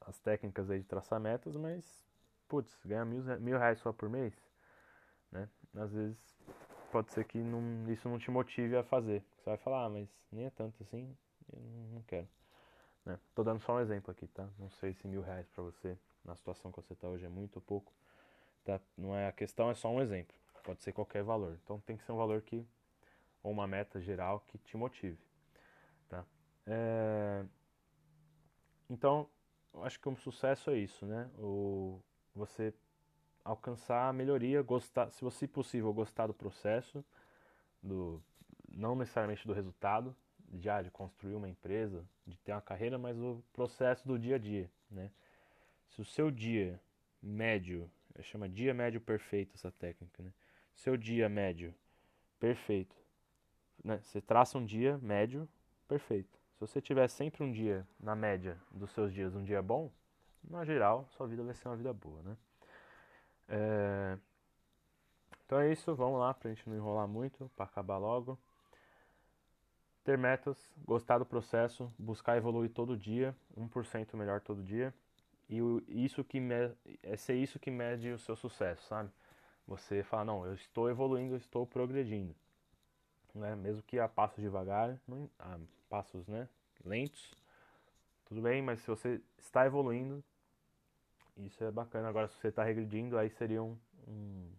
[0.06, 2.04] as técnicas aí de traçar metas, mas,
[2.48, 4.34] putz, ganhar mil, mil reais só por mês,
[5.30, 5.48] né?
[5.74, 6.18] Às vezes
[6.90, 9.24] pode ser que não, isso não te motive a fazer.
[9.38, 11.16] Você vai falar, ah, mas nem é tanto assim,
[11.52, 11.60] eu
[11.92, 12.28] não quero.
[13.04, 13.18] Né?
[13.34, 14.48] Tô dando só um exemplo aqui, tá?
[14.58, 17.56] Não sei se mil reais para você, na situação que você tá hoje, é muito
[17.56, 17.92] ou pouco.
[18.64, 18.80] Tá?
[18.96, 20.36] Não é a questão, é só um exemplo.
[20.62, 21.58] Pode ser qualquer valor.
[21.64, 22.64] Então tem que ser um valor que,
[23.42, 25.18] ou uma meta geral que te motive.
[26.08, 26.24] Tá?
[26.66, 27.44] É...
[28.88, 29.28] Então,
[29.74, 31.30] acho que um sucesso é isso, né?
[31.38, 32.00] O,
[32.34, 32.74] você
[33.44, 37.04] alcançar a melhoria, gostar, se você possível, gostar do processo,
[37.82, 38.22] do,
[38.68, 40.14] não necessariamente do resultado,
[40.54, 44.38] já de construir uma empresa, de ter uma carreira, mas o processo do dia a
[44.38, 45.10] dia, né?
[45.88, 46.80] Se o seu dia
[47.22, 47.90] médio,
[48.22, 50.32] chama dia médio perfeito essa técnica, né?
[50.74, 51.74] Seu dia médio
[52.38, 52.96] perfeito,
[53.82, 53.98] né?
[54.02, 55.48] Você traça um dia médio
[55.88, 56.41] perfeito.
[56.54, 59.90] Se você tiver sempre um dia, na média dos seus dias, um dia bom,
[60.42, 62.36] na geral, sua vida vai ser uma vida boa, né?
[63.48, 64.18] É...
[65.44, 68.38] Então é isso, vamos lá, pra gente não enrolar muito, para acabar logo.
[70.04, 74.92] Ter metas, gostar do processo, buscar evoluir todo dia, 1% melhor todo dia.
[75.48, 76.40] E isso que
[77.02, 79.10] é ser isso que mede o seu sucesso, sabe?
[79.66, 82.34] Você fala, não, eu estou evoluindo, eu estou progredindo.
[83.34, 83.54] Né?
[83.56, 84.98] Mesmo que a passos devagar,
[85.38, 86.48] a passos né,
[86.84, 87.34] lentos,
[88.26, 90.22] tudo bem, mas se você está evoluindo,
[91.36, 92.08] isso é bacana.
[92.08, 94.50] Agora, se você está regredindo, aí seria um, um,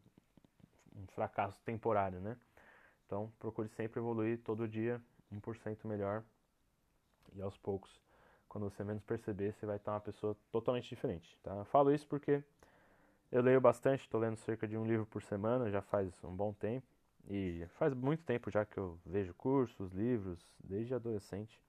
[0.95, 2.37] um fracasso temporário, né?
[3.05, 6.23] Então, procure sempre evoluir todo dia 1% melhor
[7.35, 7.91] e aos poucos,
[8.47, 11.55] quando você menos perceber, você vai estar uma pessoa totalmente diferente, tá?
[11.55, 12.43] Eu falo isso porque
[13.31, 16.53] eu leio bastante, estou lendo cerca de um livro por semana, já faz um bom
[16.53, 16.85] tempo.
[17.29, 21.59] E faz muito tempo já que eu vejo cursos, livros, desde adolescente.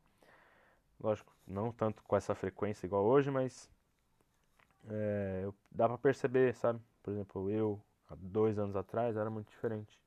[1.00, 3.70] Lógico, não tanto com essa frequência igual hoje, mas
[4.88, 6.80] é, eu, dá pra perceber, sabe?
[7.02, 10.00] Por exemplo, eu, há dois anos atrás, era muito diferente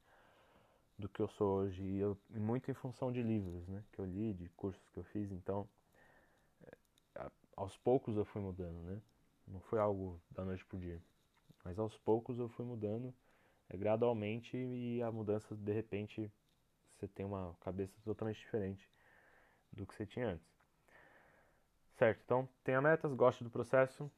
[0.97, 1.83] do que eu sou hoje.
[1.83, 3.83] E eu, muito em função de livros, né?
[3.91, 5.31] Que eu li, de cursos que eu fiz.
[5.31, 5.67] Então,
[7.15, 9.01] é, aos poucos eu fui mudando, né?
[9.47, 11.01] Não foi algo da noite pro dia.
[11.63, 13.13] Mas aos poucos eu fui mudando
[13.69, 16.31] é, gradualmente e a mudança, de repente,
[16.91, 18.89] você tem uma cabeça totalmente diferente
[19.71, 20.47] do que você tinha antes.
[21.95, 24.09] Certo, então tenha metas, goste do processo.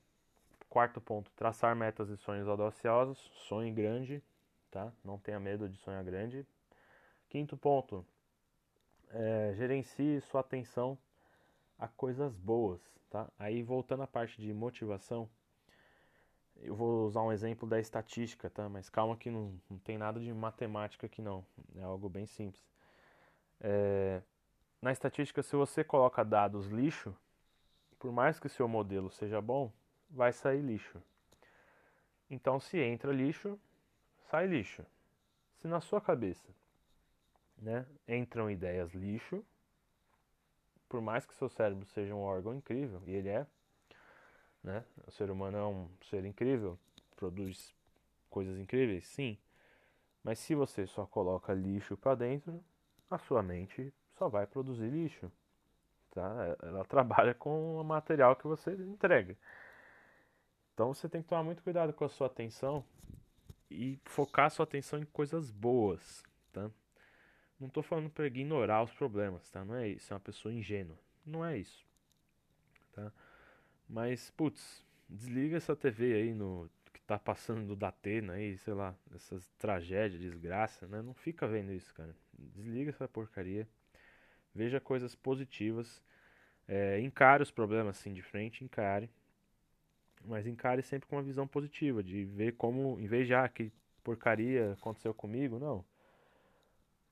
[0.67, 3.17] Quarto ponto, traçar metas e sonhos audaciosos.
[3.47, 4.21] Sonhe grande,
[4.69, 4.93] tá?
[5.03, 6.45] Não tenha medo de sonhar grande.
[7.29, 8.05] Quinto ponto,
[9.09, 10.97] é, gerencie sua atenção
[11.77, 13.31] a coisas boas, tá?
[13.39, 15.29] Aí voltando à parte de motivação,
[16.61, 18.67] eu vou usar um exemplo da estatística, tá?
[18.67, 21.45] Mas calma que não, não tem nada de matemática aqui não,
[21.75, 22.63] é algo bem simples.
[23.61, 24.21] É,
[24.81, 27.15] na estatística, se você coloca dados lixo,
[27.97, 29.71] por mais que o seu modelo seja bom,
[30.09, 31.01] vai sair lixo.
[32.29, 33.59] Então, se entra lixo,
[34.29, 34.85] sai lixo.
[35.61, 36.47] Se na sua cabeça
[37.57, 39.43] né, entram ideias lixo,
[40.87, 43.45] por mais que seu cérebro seja um órgão incrível, e ele é,
[44.63, 46.77] né, o ser humano é um ser incrível,
[47.15, 47.73] produz
[48.29, 49.37] coisas incríveis, sim.
[50.23, 52.63] Mas se você só coloca lixo para dentro,
[53.09, 55.31] a sua mente só vai produzir lixo.
[56.11, 56.57] Tá?
[56.61, 59.37] Ela trabalha com o material que você entrega.
[60.73, 62.85] Então você tem que tomar muito cuidado com a sua atenção
[63.69, 66.71] e focar a sua atenção em coisas boas, tá?
[67.59, 69.65] Não estou falando para ignorar os problemas, tá?
[69.65, 70.97] Não é isso, é uma pessoa ingênua.
[71.25, 71.85] Não é isso,
[72.93, 73.11] tá?
[73.89, 78.95] Mas, putz, desliga essa TV aí no que tá passando do Datena aí, sei lá,
[79.15, 81.02] essas tragédias, desgraça, né?
[81.02, 82.15] Não fica vendo isso, cara.
[82.38, 83.67] Desliga essa porcaria
[84.54, 86.02] veja coisas positivas,
[86.67, 89.10] é, encare os problemas assim de frente, encare,
[90.25, 93.71] mas encare sempre com uma visão positiva, de ver como, em vez de, ah, que
[94.04, 95.86] porcaria aconteceu comigo, não.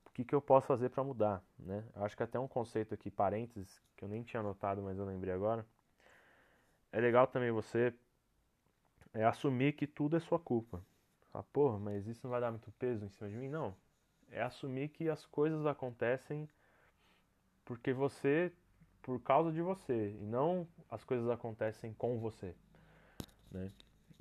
[0.05, 1.83] O que, que eu posso fazer para mudar, né?
[1.95, 5.05] Eu acho que até um conceito aqui, parênteses, que eu nem tinha notado, mas eu
[5.05, 5.65] lembrei agora.
[6.91, 7.93] É legal também você
[9.13, 10.81] é, assumir que tudo é sua culpa.
[11.33, 13.49] Ah, porra, mas isso não vai dar muito peso em cima de mim?
[13.49, 13.75] Não.
[14.31, 16.49] É assumir que as coisas acontecem
[17.63, 18.51] porque você,
[19.01, 22.55] por causa de você, e não as coisas acontecem com você.
[23.51, 23.71] Né?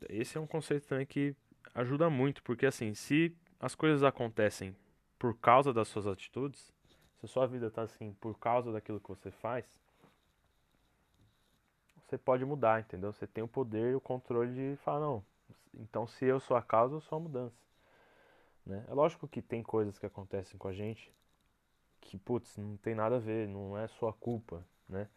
[0.09, 1.35] Esse é um conceito também que
[1.75, 4.77] ajuda muito, porque assim, se as coisas acontecem
[5.19, 6.73] por causa das suas atitudes,
[7.19, 9.65] se a sua vida está assim por causa daquilo que você faz,
[12.07, 13.13] você pode mudar, entendeu?
[13.13, 15.25] Você tem o poder e o controle de falar, não,
[15.75, 17.57] então se eu sou a causa, eu sou a mudança.
[18.65, 18.85] Né?
[18.89, 21.13] É lógico que tem coisas que acontecem com a gente
[22.01, 25.09] que, putz, não tem nada a ver, não é sua culpa, né?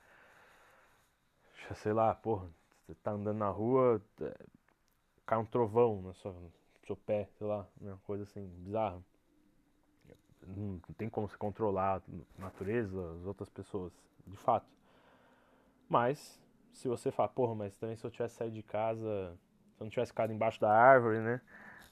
[1.75, 2.49] Sei lá, porra,
[2.85, 4.35] você tá andando na rua, é,
[5.25, 6.51] cai um trovão no seu, no
[6.87, 9.03] seu pé, sei lá, uma coisa assim, bizarra.
[10.47, 13.93] Não tem como se controlar a natureza, as outras pessoas,
[14.25, 14.65] de fato.
[15.87, 16.41] Mas,
[16.73, 19.37] se você fala, porra, mas também se eu tivesse saído de casa,
[19.73, 21.41] se eu não tivesse ficado embaixo da árvore, né?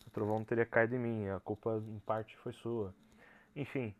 [0.06, 2.94] O trovão não teria caído em mim, a culpa em parte foi sua.
[3.56, 3.94] Enfim,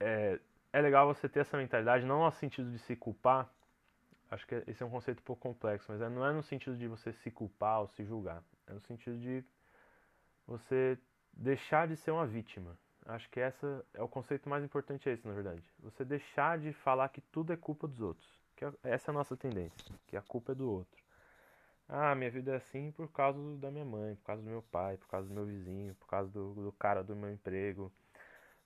[0.00, 0.40] é,
[0.72, 3.48] é legal você ter essa mentalidade, não no sentido de se culpar,
[4.30, 6.76] acho que esse é um conceito um pouco complexo, mas é, não é no sentido
[6.76, 9.44] de você se culpar ou se julgar, é no sentido de
[10.46, 10.98] você
[11.32, 12.76] deixar de ser uma vítima.
[13.06, 15.62] Acho que essa é o conceito mais importante é esse, na verdade.
[15.80, 18.41] Você deixar de falar que tudo é culpa dos outros.
[18.62, 21.02] Que é, essa é a nossa tendência, que a culpa é do outro.
[21.88, 24.96] Ah, minha vida é assim por causa da minha mãe, por causa do meu pai,
[24.96, 27.92] por causa do meu vizinho, por causa do, do cara do meu emprego,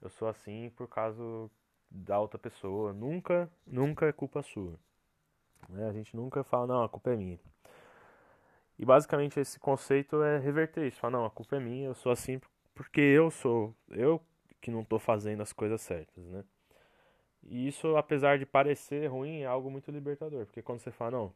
[0.02, 1.22] eu sou assim por causa
[1.90, 2.92] da outra pessoa.
[2.92, 4.78] Nunca, nunca é culpa sua.
[5.68, 5.88] Né?
[5.88, 7.40] A gente nunca fala, não, a culpa é minha.
[8.78, 11.00] E basicamente esse conceito é reverter isso.
[11.00, 12.38] Falar, não, a culpa é minha, eu sou assim
[12.74, 14.20] porque eu sou, eu
[14.60, 16.44] que não estou fazendo as coisas certas, né?
[17.48, 20.46] E isso, apesar de parecer ruim, é algo muito libertador.
[20.46, 21.34] Porque quando você fala, não,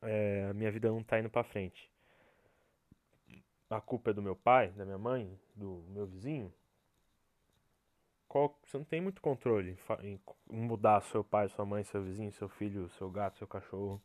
[0.00, 1.90] é, minha vida não está indo para frente.
[3.68, 6.52] A culpa é do meu pai, da minha mãe, do meu vizinho.
[8.28, 10.18] Qual, você não tem muito controle em,
[10.50, 14.00] mudar seu pai, sua mãe, seu vizinho, seu filho, seu gato, seu cachorro.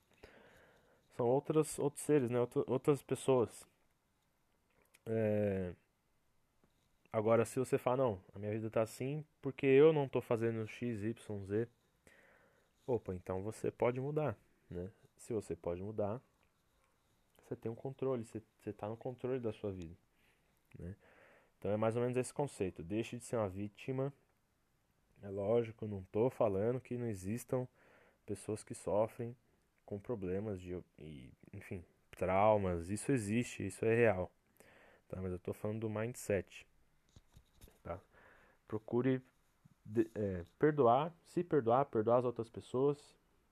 [1.16, 2.38] São outras, outros seres, né?
[2.68, 3.68] outras pessoas.
[5.06, 5.74] É...
[7.18, 10.68] Agora, se você fala, não, a minha vida tá assim porque eu não tô fazendo
[10.68, 11.68] X, Y, Z.
[12.86, 14.38] Opa, então você pode mudar,
[14.70, 14.92] né?
[15.18, 16.22] Se você pode mudar,
[17.40, 19.98] você tem um controle, você, você tá no controle da sua vida,
[20.78, 20.96] né?
[21.58, 22.84] Então é mais ou menos esse conceito.
[22.84, 24.14] Deixe de ser uma vítima.
[25.24, 27.68] É lógico, não tô falando que não existam
[28.28, 29.36] pessoas que sofrem
[29.88, 30.80] com problemas de,
[31.52, 32.92] enfim, traumas.
[32.92, 34.32] Isso existe, isso é real.
[35.08, 35.20] Tá?
[35.20, 36.68] Mas eu tô falando do mindset.
[38.68, 39.22] Procure
[40.16, 42.98] é, perdoar, se perdoar, perdoar as outras pessoas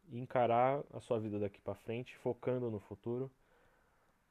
[0.09, 3.31] e encarar a sua vida daqui para frente, focando no futuro,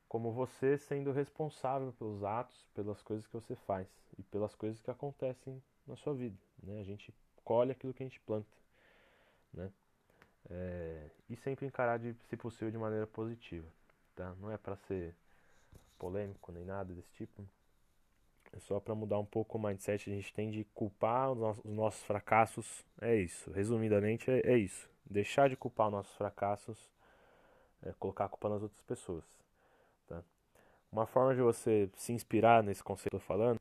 [0.08, 4.90] como você sendo responsável pelos atos, pelas coisas que você faz e pelas coisas que
[4.90, 6.38] acontecem na sua vida.
[6.62, 6.80] Né?
[6.80, 8.56] A gente colhe aquilo que a gente planta.
[9.52, 9.70] Né?
[10.50, 13.66] É, e sempre encarar, de, se possível, de maneira positiva.
[14.14, 14.34] Tá?
[14.40, 15.14] Não é para ser
[15.98, 17.44] polêmico nem nada desse tipo.
[18.60, 20.10] Só para mudar um pouco o mindset.
[20.10, 22.84] A gente tem de culpar os nossos fracassos.
[23.00, 23.50] É isso.
[23.50, 24.88] Resumidamente, é, é, isso.
[25.04, 26.78] Deixar de culpar os nossos fracassos.
[27.82, 29.24] É colocar a culpa nas outras pessoas.
[30.08, 30.22] Tá?
[30.90, 33.58] Uma forma de você se inspirar nesse conceito que eu tô falando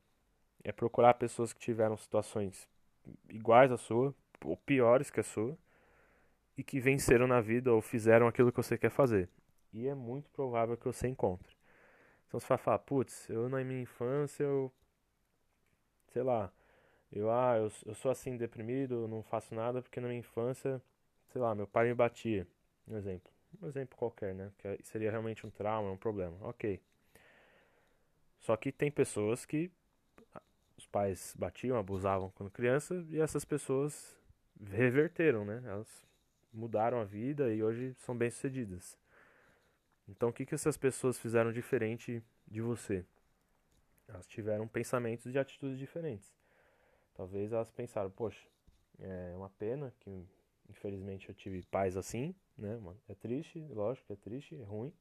[0.64, 2.70] é procurar pessoas que tiveram situações
[3.30, 5.58] iguais à sua, ou piores que a sua,
[6.58, 9.30] e que venceram na vida ou fizeram aquilo que você quer fazer.
[9.74, 11.56] E é muito provável que você encontre.
[12.28, 14.72] Então você vai falar, putz, eu na minha infância, eu.
[16.14, 16.52] Sei lá.
[17.12, 20.82] Eu, ah, eu, eu sou assim deprimido, não faço nada porque na minha infância,
[21.32, 22.48] sei lá, meu pai me batia.
[22.88, 23.32] Um exemplo.
[23.62, 24.52] Um exemplo qualquer, né?
[24.60, 26.38] Que seria realmente um trauma, um problema.
[26.42, 26.80] Ok.
[28.40, 29.72] Só que tem pessoas que
[30.78, 34.16] os pais batiam, abusavam quando criança e essas pessoas
[34.72, 35.62] reverteram, né?
[35.66, 35.88] Elas
[36.54, 38.98] mudaram a vida e hoje são bem-sucedidas.
[40.08, 43.06] Então, o que, que essas pessoas fizeram diferente de você?
[44.14, 46.34] Elas tiveram pensamentos e atitudes diferentes.
[47.16, 48.48] Talvez elas pensaram, poxa,
[49.00, 50.28] é uma pena que
[50.70, 52.80] infelizmente eu tive pais assim, né?
[53.08, 54.94] É triste, lógico que é triste, é ruim.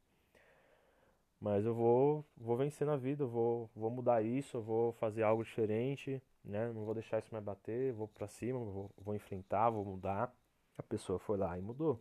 [1.40, 5.22] Mas eu vou, vou vencer na vida, eu vou, vou mudar isso, eu vou fazer
[5.22, 6.70] algo diferente, né?
[6.72, 10.32] Não vou deixar isso me bater, vou para cima, vou, vou enfrentar, vou mudar.
[10.78, 12.00] A pessoa foi lá e mudou.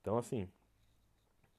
[0.00, 0.48] Então, assim,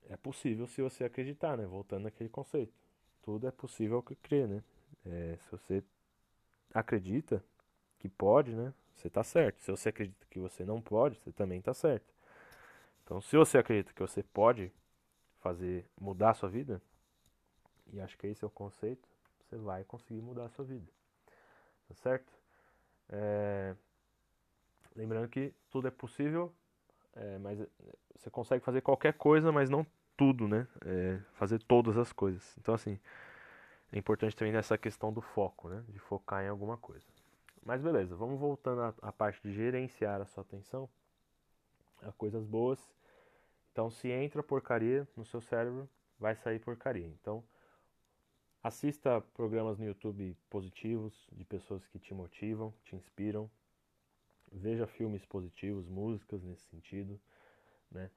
[0.07, 1.65] é possível se você acreditar, né?
[1.67, 2.73] Voltando naquele conceito.
[3.21, 4.63] Tudo é possível que crê, né?
[5.05, 5.83] É, se você
[6.73, 7.43] acredita
[7.99, 8.73] que pode, né?
[8.95, 9.61] Você está certo.
[9.61, 12.13] Se você acredita que você não pode, você também está certo.
[13.03, 14.71] Então, se você acredita que você pode
[15.39, 16.81] fazer mudar a sua vida,
[17.91, 19.07] e acho que esse é o conceito,
[19.41, 20.87] você vai conseguir mudar a sua vida.
[21.87, 22.31] Tá certo?
[23.09, 23.75] É,
[24.95, 26.53] Lembrando que tudo é possível,
[27.15, 27.65] é, mas é,
[28.17, 29.85] você consegue fazer qualquer coisa, mas não
[30.19, 30.67] tudo, né?
[30.85, 32.53] É, fazer todas as coisas.
[32.57, 32.99] Então, assim,
[33.89, 35.81] é importante também nessa questão do foco, né?
[35.87, 37.07] De focar em alguma coisa.
[37.63, 40.89] Mas beleza, vamos voltando à, à parte de gerenciar a sua atenção
[42.01, 42.79] a coisas boas.
[43.71, 47.07] Então, se entra porcaria no seu cérebro, vai sair porcaria.
[47.07, 47.41] Então,
[48.61, 53.49] assista programas no YouTube positivos, de pessoas que te motivam, te inspiram,
[54.51, 57.17] veja filmes positivos, músicas nesse sentido,
[57.89, 58.11] né?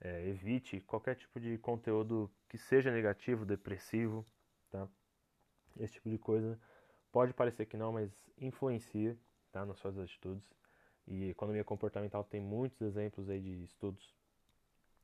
[0.00, 4.26] É, evite qualquer tipo de conteúdo que seja negativo, depressivo,
[4.70, 4.86] tá?
[5.78, 6.58] Esse tipo de coisa
[7.10, 9.16] pode parecer que não, mas influencia,
[9.50, 9.64] tá?
[9.64, 10.44] Nas suas atitudes.
[11.06, 14.14] E economia comportamental tem muitos exemplos aí de estudos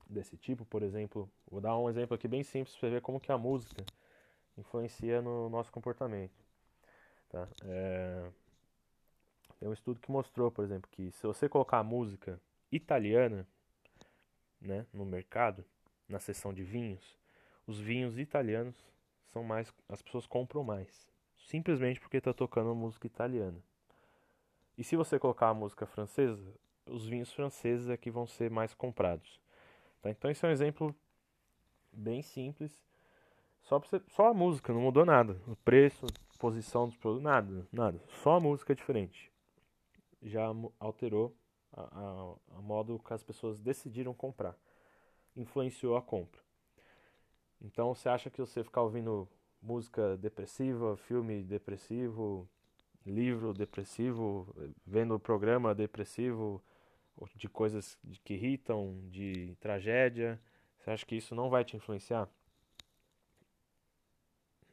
[0.09, 3.33] desse tipo, por exemplo, vou dar um exemplo aqui bem simples para ver como que
[3.33, 3.85] a música
[4.59, 6.35] influencia no nosso comportamento,
[7.31, 7.49] tá?
[7.65, 8.31] É,
[9.59, 12.41] tem um estudo que mostrou, por exemplo, que se você colocar música
[12.71, 13.47] italiana
[14.63, 15.65] né, no mercado,
[16.09, 17.19] na seção de vinhos,
[17.67, 18.77] os vinhos italianos
[19.33, 19.73] são mais.
[19.89, 21.11] as pessoas compram mais.
[21.37, 23.59] Simplesmente porque está tocando música italiana.
[24.79, 26.43] E se você colocar a música francesa,
[26.87, 29.41] os vinhos franceses é que vão ser mais comprados.
[30.01, 30.11] Tá?
[30.11, 30.95] Então esse é um exemplo
[31.93, 32.73] bem simples.
[33.63, 35.41] Só, você, só a música, não mudou nada.
[35.47, 36.07] O preço,
[36.39, 38.01] posição dos produtos, nada, nada.
[38.23, 39.33] Só a música é diferente
[40.23, 40.47] já
[40.79, 41.35] alterou
[41.73, 44.57] a, a, modo que as pessoas decidiram comprar.
[45.37, 46.41] Influenciou a compra.
[47.61, 49.29] Então você acha que você ficar ouvindo
[49.63, 52.49] música depressiva, filme depressivo,
[53.07, 54.55] livro depressivo,
[54.87, 56.63] vendo programa depressivo,
[57.37, 60.41] de coisas que irritam, de tragédia,
[60.79, 62.29] você acha que isso não vai te influenciar?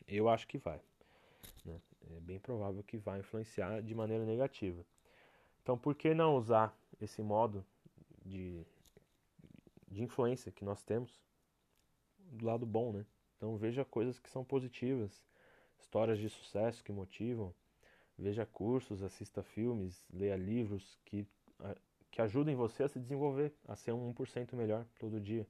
[0.08, 0.82] Eu acho que vai.
[1.64, 1.80] Né?
[2.16, 4.84] É bem provável que vai influenciar de maneira negativa.
[5.62, 7.66] Então, por que não usar esse modo
[8.26, 8.66] de,
[9.88, 11.24] de influência que nós temos
[12.18, 13.06] do lado bom, né?
[13.38, 15.24] Então, veja coisas que são positivas,
[15.80, 17.54] histórias de sucesso que motivam,
[18.18, 21.26] veja cursos, assista filmes, leia livros que,
[22.12, 25.48] que ajudem você a se desenvolver, a ser um 1% melhor todo dia.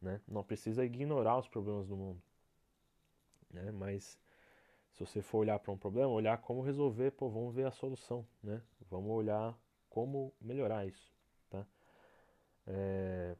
[0.00, 0.20] Né?
[0.28, 2.22] Não precisa ignorar os problemas do mundo.
[3.50, 3.70] Né?
[3.70, 4.18] Mas
[4.92, 8.26] se você for olhar para um problema, olhar como resolver, pô, vamos ver a solução.
[8.42, 8.60] Né?
[8.90, 9.58] Vamos olhar
[9.92, 11.12] como melhorar isso.
[11.50, 11.66] Tá?
[12.66, 13.36] É...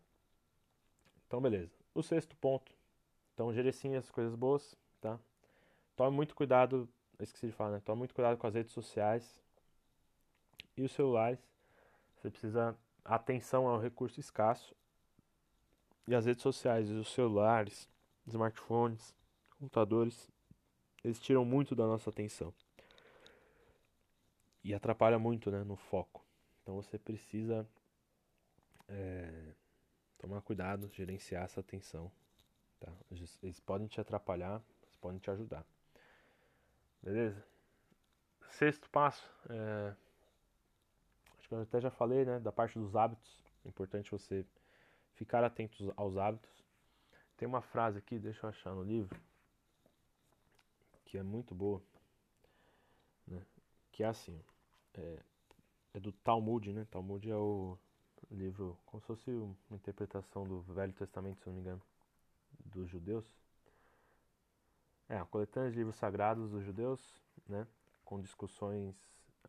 [1.27, 1.73] Então, beleza.
[1.95, 2.71] O sexto ponto.
[3.33, 4.77] Então, gerenciem as coisas boas.
[5.01, 5.19] Tá?
[5.97, 6.89] Tome muito cuidado
[7.25, 7.83] esqueci de falar, né?
[7.85, 9.41] Toma muito cuidado com as redes sociais
[10.77, 11.41] e os celulares.
[12.17, 12.77] Você precisa.
[13.05, 14.75] Atenção é um recurso escasso.
[16.07, 17.89] E as redes sociais os celulares,
[18.27, 19.15] smartphones,
[19.59, 20.31] computadores,
[21.03, 22.53] eles tiram muito da nossa atenção.
[24.65, 26.22] E atrapalha muito né, no foco.
[26.63, 27.67] Então você precisa
[28.89, 29.53] é,
[30.19, 32.11] tomar cuidado, gerenciar essa atenção.
[32.79, 32.93] Tá?
[33.11, 35.65] Eles podem te atrapalhar, eles podem te ajudar.
[37.03, 37.45] Beleza?
[38.51, 39.95] Sexto passo, é...
[41.39, 43.43] acho que eu até já falei, né, da parte dos hábitos.
[43.65, 44.45] É importante você
[45.15, 46.51] ficar atento aos hábitos.
[47.37, 49.19] Tem uma frase aqui, deixa eu achar no livro,
[51.05, 51.83] que é muito boa,
[53.27, 53.45] né?
[53.91, 54.41] Que é assim,
[54.95, 55.19] é,
[55.95, 56.87] é do Talmud, né?
[56.91, 57.79] Talmud é o
[58.31, 61.83] livro, como se fosse uma interpretação do Velho Testamento, se não me engano,
[62.65, 63.27] dos judeus.
[65.09, 67.01] É, a coletânea de livros sagrados dos judeus,
[67.47, 67.67] né,
[68.05, 68.95] com discussões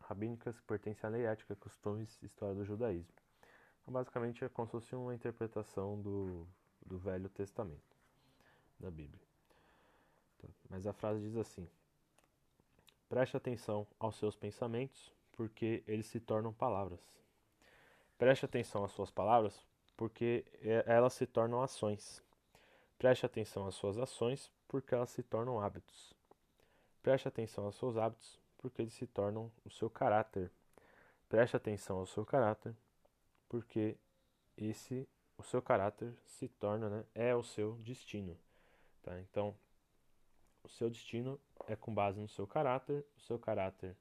[0.00, 3.14] rabínicas que pertencem à lei ética, costumes e história do judaísmo.
[3.80, 6.46] Então, basicamente, é como se fosse uma interpretação do,
[6.84, 7.96] do Velho Testamento,
[8.78, 9.22] da Bíblia.
[10.36, 11.68] Então, mas a frase diz assim:
[13.08, 17.00] Preste atenção aos seus pensamentos, porque eles se tornam palavras.
[18.16, 19.64] Preste atenção às suas palavras,
[19.96, 20.44] porque
[20.86, 22.22] elas se tornam ações.
[22.98, 26.14] Preste atenção às suas ações, porque elas se tornam hábitos.
[27.02, 30.50] Preste atenção aos seus hábitos, porque eles se tornam o seu caráter.
[31.28, 32.74] Preste atenção ao seu caráter,
[33.48, 33.98] porque
[34.56, 35.06] esse
[35.36, 38.38] o seu caráter se torna, né, é o seu destino.
[39.02, 39.20] Tá?
[39.20, 39.54] Então,
[40.62, 43.96] o seu destino é com base no seu caráter, o seu caráter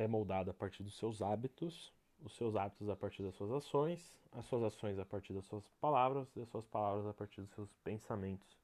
[0.00, 1.92] é moldado a partir dos seus hábitos,
[2.22, 5.68] os seus hábitos a partir das suas ações, as suas ações a partir das suas
[5.80, 8.56] palavras, e as suas palavras a partir dos seus pensamentos.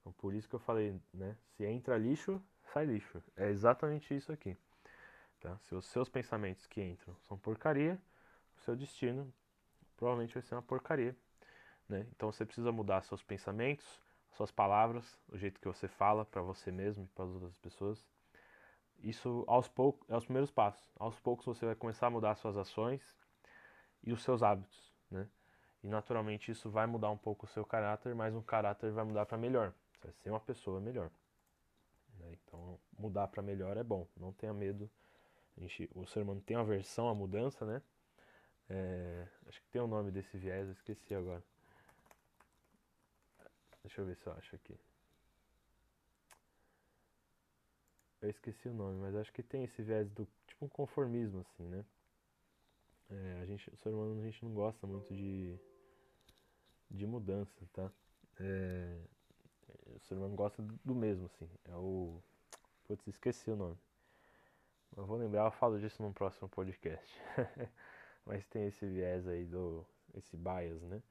[0.00, 1.36] Então, por isso que eu falei, né?
[1.56, 2.42] Se entra lixo,
[2.72, 3.22] sai lixo.
[3.36, 4.56] É exatamente isso aqui.
[5.40, 5.58] Tá?
[5.58, 8.00] Se os seus pensamentos que entram são porcaria,
[8.56, 9.32] o seu destino
[9.96, 11.14] provavelmente vai ser uma porcaria.
[11.88, 12.06] Né?
[12.16, 14.00] Então você precisa mudar seus pensamentos,
[14.36, 18.04] suas palavras, o jeito que você fala para você mesmo e para as outras pessoas.
[19.02, 20.90] Isso aos poucos é os primeiros passos.
[20.98, 23.02] Aos poucos você vai começar a mudar suas ações
[24.02, 25.28] e os seus hábitos, né?
[25.82, 29.26] E naturalmente isso vai mudar um pouco o seu caráter, mas o caráter vai mudar
[29.26, 31.10] para melhor vai ser uma pessoa melhor.
[32.18, 32.32] Né?
[32.32, 34.90] Então, mudar para melhor é bom, não tenha medo.
[35.56, 37.82] A gente, o ser humano tem aversão à mudança, né?
[38.68, 41.42] É, acho que tem o um nome desse viés, eu esqueci agora.
[43.82, 44.78] Deixa eu ver se eu acho aqui.
[48.22, 51.64] Eu esqueci o nome, mas acho que tem esse viés do tipo um conformismo, assim,
[51.64, 51.84] né?
[53.10, 55.58] É, a gente, o ser humano a gente não gosta muito de,
[56.88, 57.90] de mudança, tá?
[58.38, 58.96] É,
[59.86, 61.48] o ser humano gosta do mesmo, assim.
[61.64, 62.22] É o.
[62.86, 63.76] Putz, esqueci o nome.
[64.96, 67.20] Mas vou lembrar, eu falo disso num próximo podcast.
[68.24, 69.84] Mas tem esse viés aí do.
[70.14, 71.02] Esse bias, né?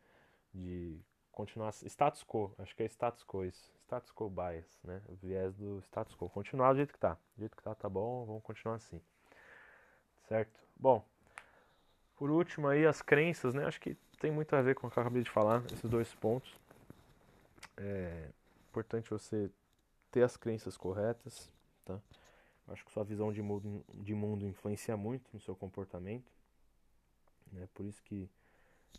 [0.53, 0.97] De
[1.31, 1.71] continuar.
[1.71, 3.71] Status quo, acho que é status quo isso.
[3.85, 5.01] Status quo bias, né?
[5.07, 6.29] O viés do status quo.
[6.29, 7.13] Continuar do jeito que tá.
[7.35, 9.01] Do jeito que tá, tá bom, vamos continuar assim.
[10.27, 10.59] Certo?
[10.75, 11.03] Bom.
[12.15, 13.65] Por último aí, as crenças, né?
[13.65, 16.13] Acho que tem muito a ver com o que eu acabei de falar, esses dois
[16.13, 16.55] pontos.
[17.77, 18.29] É,
[18.69, 19.49] importante você
[20.11, 21.51] ter as crenças corretas,
[21.83, 21.99] tá?
[22.67, 26.31] Acho que sua visão de mundo, de mundo influencia muito no seu comportamento,
[27.51, 27.67] né?
[27.73, 28.29] Por isso que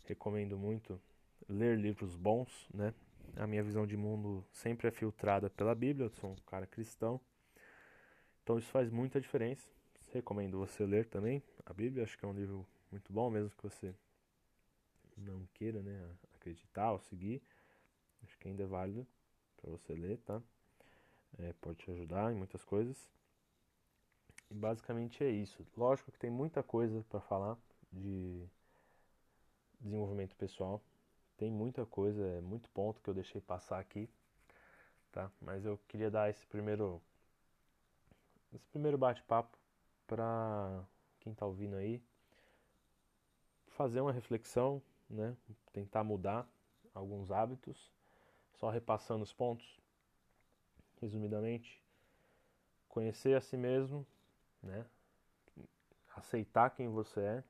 [0.05, 0.99] recomendo muito
[1.47, 2.93] ler livros bons, né?
[3.35, 7.19] A minha visão de mundo sempre é filtrada pela Bíblia, eu sou um cara cristão.
[8.43, 9.67] Então isso faz muita diferença.
[10.11, 13.63] Recomendo você ler também a Bíblia, acho que é um livro muito bom, mesmo que
[13.63, 13.93] você
[15.17, 17.41] não queira, né, acreditar ou seguir.
[18.23, 19.07] Acho que ainda é válido.
[19.57, 20.41] para você ler, tá?
[21.39, 23.09] É, pode te ajudar em muitas coisas.
[24.49, 25.65] E basicamente é isso.
[25.75, 27.57] Lógico que tem muita coisa para falar
[27.91, 28.45] de
[29.79, 30.81] desenvolvimento pessoal.
[31.43, 34.09] Tem muita coisa, é muito ponto que eu deixei passar aqui,
[35.11, 35.29] tá?
[35.41, 37.01] Mas eu queria dar esse primeiro
[38.53, 39.57] esse primeiro bate-papo
[40.07, 40.85] para
[41.19, 42.01] quem está ouvindo aí
[43.71, 45.35] fazer uma reflexão, né?
[45.73, 46.47] Tentar mudar
[46.95, 47.91] alguns hábitos,
[48.53, 49.81] só repassando os pontos,
[51.01, 51.83] resumidamente,
[52.87, 54.07] conhecer a si mesmo,
[54.61, 54.85] né?
[56.15, 57.43] Aceitar quem você é,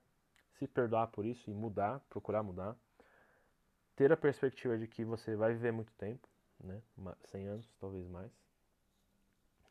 [0.57, 2.75] se perdoar por isso e mudar, procurar mudar,
[3.95, 6.27] ter a perspectiva de que você vai viver muito tempo,
[6.63, 6.81] né?
[7.25, 8.31] 100 anos, talvez mais.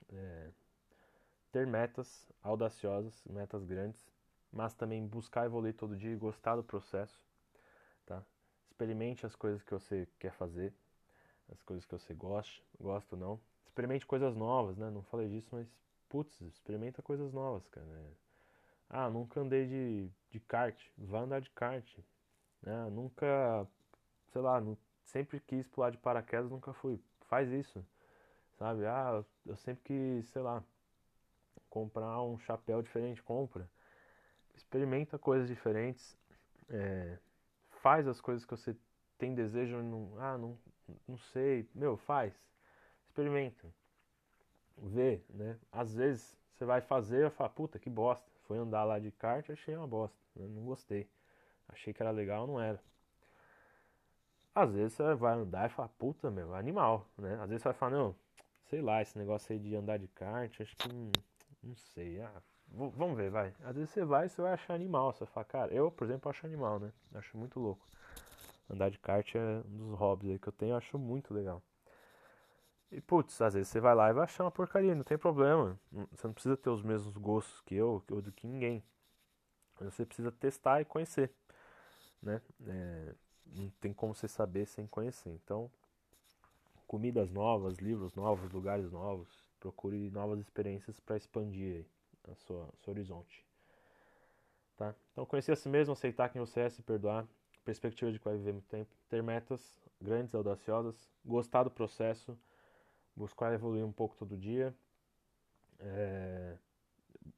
[0.09, 0.51] É,
[1.51, 4.07] ter metas audaciosas, metas grandes,
[4.51, 7.19] mas também buscar evoluir todo dia e gostar do processo,
[8.07, 8.23] tá?
[8.67, 10.73] Experimente as coisas que você quer fazer,
[11.51, 13.41] as coisas que você gosta, gosta ou não.
[13.67, 14.91] Experimente coisas novas, né?
[14.91, 15.67] Não falei disso, mas
[16.09, 17.87] putz, experimenta coisas novas, cara.
[17.87, 18.13] É.
[18.89, 21.99] Ah, nunca andei de, de kart, vá andar de kart.
[22.63, 22.91] Né?
[22.91, 23.67] Nunca,
[24.33, 27.01] sei lá, não, sempre quis pular de paraquedas, nunca fui.
[27.29, 27.85] Faz isso,
[28.59, 28.87] sabe?
[28.87, 30.63] Ah, eu sempre quis, sei lá,
[31.69, 33.69] comprar um chapéu diferente, compra.
[34.55, 36.19] Experimenta coisas diferentes.
[36.69, 37.19] É,
[37.83, 38.77] faz as coisas que você
[39.19, 39.83] tem desejo.
[39.83, 40.59] Não, ah, não,
[41.07, 41.69] não sei.
[41.75, 42.35] Meu, faz.
[43.07, 43.67] Experimenta.
[44.77, 45.59] Vê, né?
[45.71, 48.31] Às vezes você vai fazer e fala, puta, que bosta.
[48.43, 50.17] Foi andar lá de kart, achei uma bosta.
[50.37, 50.47] Né?
[50.49, 51.09] Não gostei.
[51.69, 52.83] Achei que era legal, não era.
[54.55, 57.35] Às vezes você vai andar e fala, puta, meu, animal, né?
[57.41, 58.15] Às vezes você vai falar, não,
[58.67, 61.11] sei lá, esse negócio aí de andar de kart, acho que não,
[61.63, 62.21] não sei.
[62.21, 63.55] Ah, vamos ver, vai.
[63.65, 65.13] Às vezes você vai e você vai achar animal.
[65.13, 66.93] Você vai falar, cara, eu, por exemplo, acho animal, né?
[67.15, 67.87] Acho muito louco.
[68.69, 71.63] Andar de kart é um dos hobbies aí que eu tenho, eu acho muito legal.
[72.91, 75.79] E putz, às vezes você vai lá e vai achar uma porcaria, não tem problema.
[76.11, 78.85] Você não precisa ter os mesmos gostos que eu ou do que ninguém.
[79.81, 81.33] Você precisa testar e conhecer,
[82.23, 82.41] né?
[82.67, 83.15] É,
[83.47, 85.31] não tem como você saber sem conhecer.
[85.31, 85.71] Então,
[86.87, 89.29] comidas novas, livros novos, lugares novos,
[89.59, 91.85] procure novas experiências para expandir
[92.31, 93.45] a sua, seu horizonte.
[94.77, 94.95] Tá?
[95.13, 97.27] Então, conhecer a si mesmo, aceitar quem você é, se perdoar,
[97.65, 102.37] perspectiva de que vai viver muito tempo, ter metas grandes, audaciosas, gostar do processo,
[103.15, 104.75] buscar evoluir um pouco todo dia,
[105.79, 106.57] é,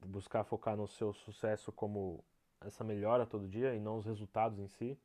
[0.07, 2.25] buscar focar no seu sucesso como
[2.61, 4.99] essa melhora todo dia e não os resultados em si,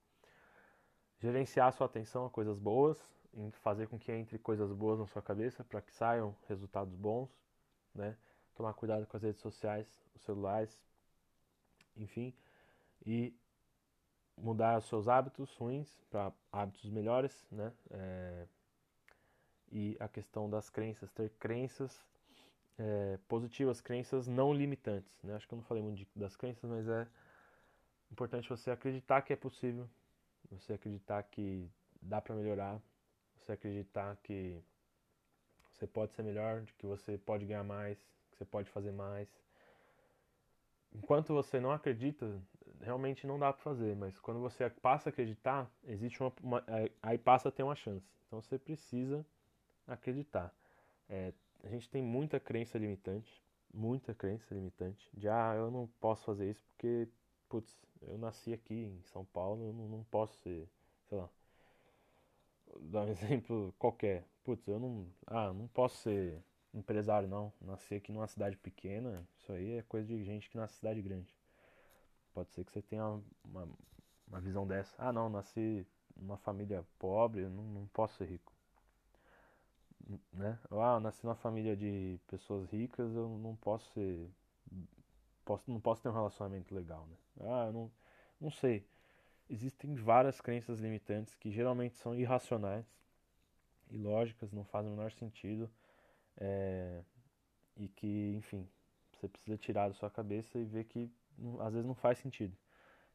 [1.20, 2.98] gerenciar sua atenção a coisas boas,
[3.34, 7.30] em fazer com que entre coisas boas na sua cabeça para que saiam resultados bons,
[7.94, 8.18] né?
[8.56, 10.78] Tomar cuidado com as redes sociais, os celulares,
[11.96, 12.34] enfim,
[13.06, 13.34] e
[14.38, 17.72] mudar os seus hábitos ruins para hábitos melhores, né?
[17.92, 18.48] É,
[19.72, 22.04] e a questão das crenças, ter crenças
[22.78, 25.36] é, positivas, crenças não limitantes, né?
[25.36, 27.08] Acho que eu não falei muito de, das crenças, mas é
[28.12, 29.88] importante você acreditar que é possível,
[30.52, 31.70] você acreditar que
[32.02, 32.82] dá para melhorar,
[33.38, 34.62] você acreditar que
[35.72, 37.98] você pode ser melhor, que você pode ganhar mais,
[38.32, 39.30] que você pode fazer mais.
[40.94, 42.42] Enquanto você não acredita,
[42.82, 46.64] realmente não dá para fazer, mas quando você passa a acreditar, existe uma, uma,
[47.02, 48.06] aí passa a ter uma chance.
[48.28, 49.26] Então você precisa
[49.88, 50.54] acreditar.
[51.08, 51.34] É,
[51.64, 53.42] a gente tem muita crença limitante,
[53.74, 57.08] muita crença limitante, de ah, eu não posso fazer isso porque,
[57.50, 60.70] putz, eu nasci aqui em São Paulo, eu não, não posso ser,
[61.10, 61.30] sei lá,
[62.82, 64.26] dar um exemplo qualquer.
[64.44, 65.08] Putz, eu não.
[65.28, 66.42] Ah, não posso ser
[66.74, 67.52] empresário não.
[67.62, 69.28] Nasci aqui numa cidade pequena.
[69.38, 71.36] Isso aí é coisa de gente que nasce em cidade grande.
[72.34, 73.68] Pode ser que você tenha uma,
[74.28, 74.96] uma visão dessa.
[74.98, 75.86] Ah não, nasci
[76.16, 78.54] numa família pobre, não, não posso ser rico.
[80.34, 80.58] Né?
[80.72, 84.30] Ah, nasci numa família de pessoas ricas, eu não posso ser.
[85.50, 87.18] Posso, não posso ter um relacionamento legal, né?
[87.42, 87.92] Ah, eu não,
[88.40, 88.86] não sei
[89.50, 92.86] existem várias crenças limitantes que geralmente são irracionais,
[93.90, 95.70] ilógicas, não fazem o menor sentido
[96.38, 97.02] é,
[97.76, 98.68] e que, enfim,
[99.12, 101.12] você precisa tirar da sua cabeça e ver que
[101.60, 102.56] às vezes não faz sentido.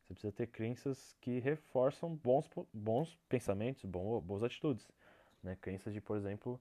[0.02, 4.86] Você precisa ter crenças que reforçam bons, bons pensamentos, bons, boas atitudes.
[5.42, 5.56] Né?
[5.60, 6.60] Crenças de, por exemplo,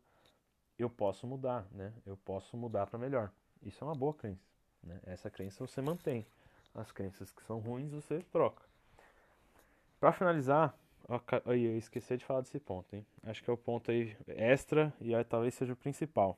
[0.77, 1.93] eu posso mudar, né?
[2.05, 3.31] eu posso mudar para melhor.
[3.61, 4.52] Isso é uma boa crença.
[4.83, 4.99] Né?
[5.05, 6.25] Essa crença você mantém.
[6.75, 8.63] As crenças que são ruins você troca.
[9.99, 10.77] Para finalizar,
[11.45, 13.05] eu esqueci de falar desse ponto, hein?
[13.23, 16.37] Acho que é o ponto aí extra e aí talvez seja o principal.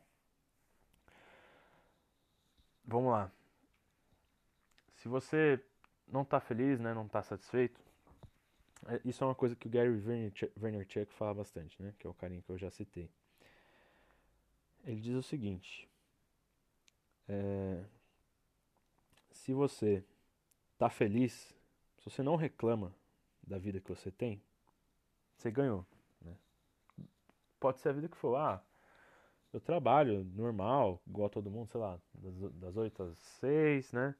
[2.84, 3.32] Vamos lá.
[4.98, 5.60] Se você
[6.08, 7.80] não está feliz, né, não está satisfeito,
[8.88, 9.90] é, isso é uma coisa que o Gary
[10.56, 13.10] Vaynerchuk fala bastante, né, que é o carinho que eu já citei.
[14.84, 15.90] ele diz o seguinte:
[17.28, 17.84] é,
[19.46, 20.04] se você
[20.74, 21.54] está feliz,
[22.00, 22.92] se você não reclama
[23.46, 24.42] da vida que você tem,
[25.38, 25.86] você ganhou.
[26.20, 26.36] Né?
[27.60, 28.36] Pode ser a vida que for.
[28.38, 28.60] Ah,
[29.54, 34.16] eu trabalho normal, igual todo mundo, sei lá, das, das 8 às 6, né?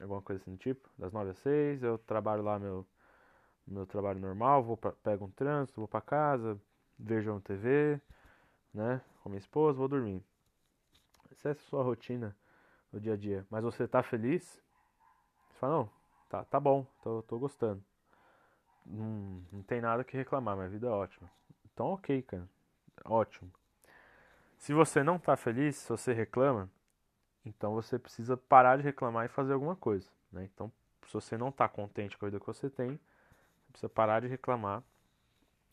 [0.00, 2.86] Alguma coisa assim do tipo, das 9 às 6, eu trabalho lá meu,
[3.66, 6.58] meu trabalho normal, vou pra, pego um trânsito, vou para casa,
[6.98, 8.00] vejo uma TV,
[8.72, 9.02] né?
[9.22, 10.24] Com minha esposa, vou dormir.
[11.30, 12.34] Essa é a sua rotina
[12.92, 13.46] no dia a dia.
[13.50, 14.60] Mas você tá feliz?
[15.50, 15.90] Você fala, não,
[16.28, 17.82] tá, tá bom, tô, tô gostando.
[18.84, 21.30] Não, não tem nada que reclamar, minha vida é ótima.
[21.72, 22.48] Então, ok, cara.
[23.04, 23.52] Ótimo.
[24.56, 26.70] Se você não tá feliz, se você reclama,
[27.44, 30.10] então você precisa parar de reclamar e fazer alguma coisa.
[30.32, 30.48] Né?
[30.52, 30.72] Então,
[31.06, 34.26] se você não está contente com a vida que você tem, você precisa parar de
[34.26, 34.82] reclamar,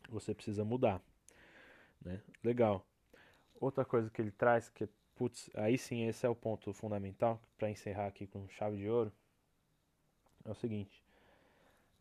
[0.10, 1.02] você precisa mudar.
[2.02, 2.22] Né?
[2.44, 2.86] Legal.
[3.60, 7.70] Outra coisa que ele traz, que putz, aí sim esse é o ponto fundamental, para
[7.70, 9.12] encerrar aqui com chave de ouro,
[10.46, 11.04] é o seguinte.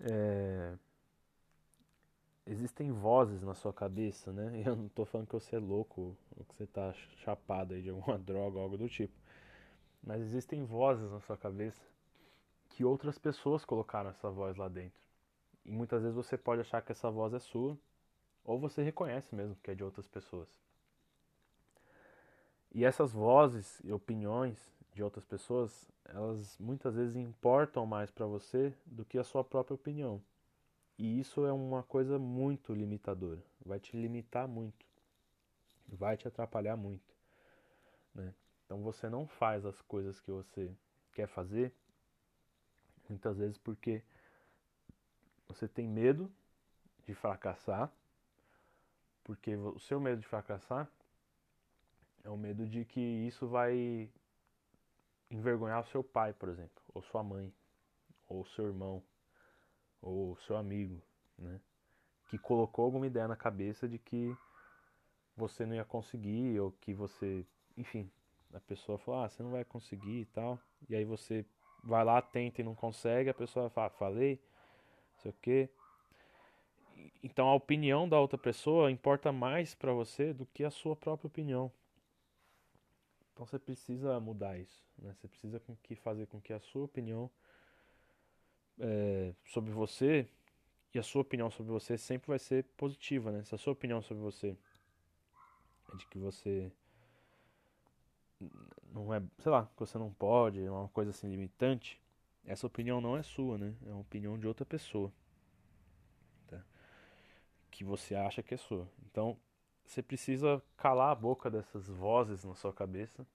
[0.01, 0.77] É...
[2.47, 4.63] Existem vozes na sua cabeça, né?
[4.67, 6.93] Eu não estou falando que você é louco, ou que você está
[7.25, 9.15] chapado aí de alguma droga, algo do tipo.
[10.03, 11.83] Mas existem vozes na sua cabeça
[12.69, 15.01] que outras pessoas colocaram essa voz lá dentro.
[15.65, 17.79] E muitas vezes você pode achar que essa voz é sua,
[18.45, 20.49] ou você reconhece mesmo que é de outras pessoas.
[22.75, 24.59] E essas vozes e opiniões
[24.93, 29.77] de outras pessoas, elas muitas vezes importam mais para você do que a sua própria
[29.77, 30.21] opinião.
[30.99, 34.85] E isso é uma coisa muito limitadora, vai te limitar muito,
[35.89, 37.15] vai te atrapalhar muito.
[38.13, 38.35] Né?
[38.65, 40.73] Então você não faz as coisas que você
[41.13, 41.73] quer fazer,
[43.09, 44.03] muitas vezes porque
[45.47, 46.31] você tem medo
[47.07, 47.93] de fracassar,
[49.23, 50.89] porque o seu medo de fracassar
[52.25, 54.11] é o medo de que isso vai
[55.31, 57.53] envergonhar o seu pai, por exemplo, ou sua mãe,
[58.27, 59.03] ou seu irmão,
[60.01, 61.01] ou seu amigo,
[61.39, 61.61] né?
[62.31, 64.35] Que colocou alguma ideia na cabeça de que
[65.37, 67.47] você não ia conseguir, ou que você,
[67.77, 68.11] enfim,
[68.53, 70.59] a pessoa fala, ah, você não vai conseguir e tal.
[70.89, 71.45] E aí você
[71.83, 74.41] vai lá, tenta e não consegue, a pessoa fala, falei,
[75.13, 75.69] não sei o quê.
[77.23, 81.27] Então a opinião da outra pessoa importa mais para você do que a sua própria
[81.27, 81.71] opinião.
[83.35, 85.13] Então você precisa mudar isso, né?
[85.13, 87.29] Você precisa com que fazer com que a sua opinião
[88.79, 90.29] é, sobre você
[90.95, 93.43] e a sua opinião sobre você sempre vai ser positiva, né?
[93.43, 94.57] Se a sua opinião sobre você
[95.93, 96.71] é de que você
[98.93, 102.01] não é, sei lá, que você não pode, é uma coisa assim limitante,
[102.45, 103.75] essa opinião não é sua, né?
[103.85, 105.13] É uma opinião de outra pessoa.
[106.47, 106.65] Tá?
[107.69, 108.89] Que você acha que é sua.
[109.07, 109.37] Então,
[109.85, 113.27] você precisa calar a boca dessas vozes na sua cabeça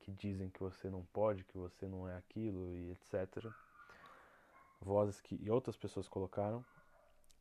[0.00, 3.46] que dizem que você não pode, que você não é aquilo e etc.
[4.80, 6.64] Vozes que outras pessoas colocaram.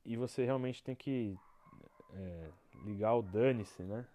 [0.05, 1.37] E você realmente tem que
[2.13, 2.51] é,
[2.83, 4.05] ligar o dane-se, né?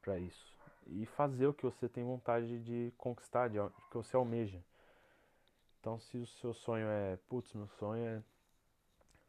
[0.00, 0.52] Pra isso
[0.86, 3.58] e fazer o que você tem vontade de conquistar, de,
[3.90, 4.62] que você almeja.
[5.80, 8.22] Então, se o seu sonho é, putz, meu sonho é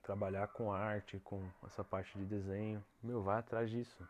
[0.04, 4.08] trabalhar com arte, com essa parte de desenho, meu, vai atrás disso.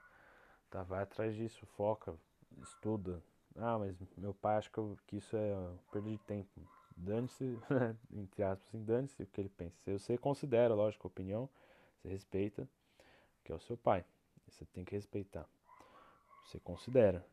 [0.69, 2.15] Tá, vai atrás disso, foca,
[2.61, 3.21] estuda.
[3.55, 4.69] Ah, mas meu pai acha
[5.07, 5.55] que, isso é
[5.91, 6.49] perda de tempo.
[6.97, 7.59] Dane-se,
[8.11, 9.75] entre aspas, assim, dane-se o que ele pensa.
[9.85, 11.47] Você considera, lógico, a opinião,
[12.01, 12.67] você respeita,
[13.43, 14.03] que é o seu pai.
[14.47, 15.47] Você tem que respeitar.
[16.43, 17.25] Você considera.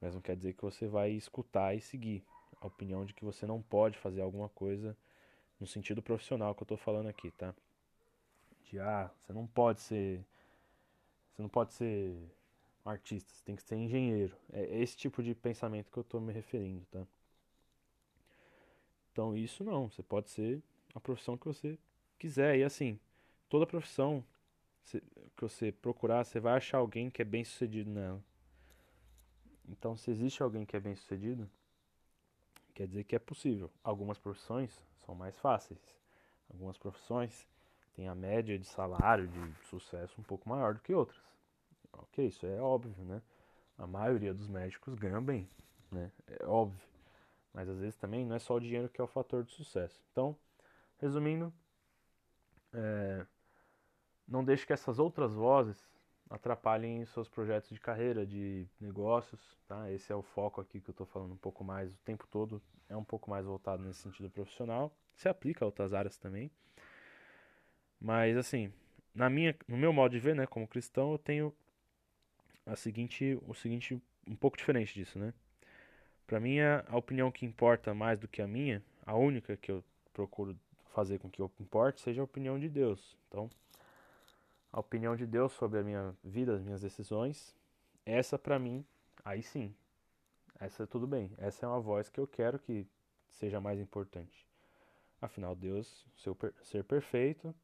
[0.00, 2.24] Mas não quer dizer que você vai escutar e seguir
[2.60, 4.96] a opinião de que você não pode fazer alguma coisa
[5.60, 7.54] no sentido profissional que eu estou falando aqui, tá?
[8.76, 10.24] Ah, você não pode ser.
[11.32, 12.12] Você não pode ser
[12.84, 14.36] um artista, você tem que ser engenheiro.
[14.52, 17.06] É esse tipo de pensamento que eu estou me referindo, tá?
[19.12, 20.60] Então isso não, você pode ser
[20.94, 21.78] a profissão que você
[22.18, 22.58] quiser.
[22.58, 22.98] E assim,
[23.48, 24.24] toda profissão
[24.84, 28.22] que você procurar, você vai achar alguém que é bem sucedido nela.
[29.68, 31.48] Então, se existe alguém que é bem sucedido,
[32.74, 33.70] quer dizer que é possível.
[33.84, 35.78] Algumas profissões são mais fáceis.
[36.50, 37.46] Algumas profissões
[37.98, 41.20] têm a média de salário, de sucesso um pouco maior do que outras.
[41.92, 43.20] Ok, isso é óbvio, né?
[43.76, 45.48] A maioria dos médicos ganha bem,
[45.90, 46.12] né?
[46.28, 46.80] É óbvio.
[47.52, 50.00] Mas às vezes também não é só o dinheiro que é o fator de sucesso.
[50.12, 50.36] Então,
[50.98, 51.52] resumindo,
[52.72, 53.26] é,
[54.28, 55.84] não deixe que essas outras vozes
[56.30, 59.90] atrapalhem seus projetos de carreira, de negócios, tá?
[59.90, 62.62] Esse é o foco aqui que eu estou falando um pouco mais o tempo todo,
[62.88, 64.96] é um pouco mais voltado nesse sentido profissional.
[65.16, 66.48] Se aplica a outras áreas também.
[68.00, 68.72] Mas assim,
[69.14, 71.54] na minha, no meu modo de ver, né, como cristão, eu tenho
[72.64, 75.32] a seguinte, o seguinte, um pouco diferente disso, né?
[76.26, 79.82] Para mim, a, opinião que importa mais do que a minha, a única que eu
[80.12, 80.56] procuro
[80.94, 83.16] fazer com que eu importe, seja a opinião de Deus.
[83.28, 83.48] Então,
[84.70, 87.56] a opinião de Deus sobre a minha vida, as minhas decisões,
[88.04, 88.84] essa para mim,
[89.24, 89.74] aí sim,
[90.60, 91.32] essa tudo bem.
[91.38, 92.86] Essa é uma voz que eu quero que
[93.30, 94.46] seja mais importante.
[95.20, 97.54] Afinal, Deus, seu ser perfeito,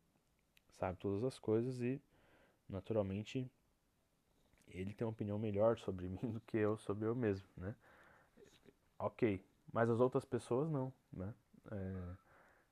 [0.79, 2.01] sabe todas as coisas e,
[2.69, 3.51] naturalmente,
[4.69, 7.75] ele tem uma opinião melhor sobre mim do que eu sobre eu mesmo, né?
[8.99, 11.35] Ok, mas as outras pessoas não, né?
[11.71, 12.17] É,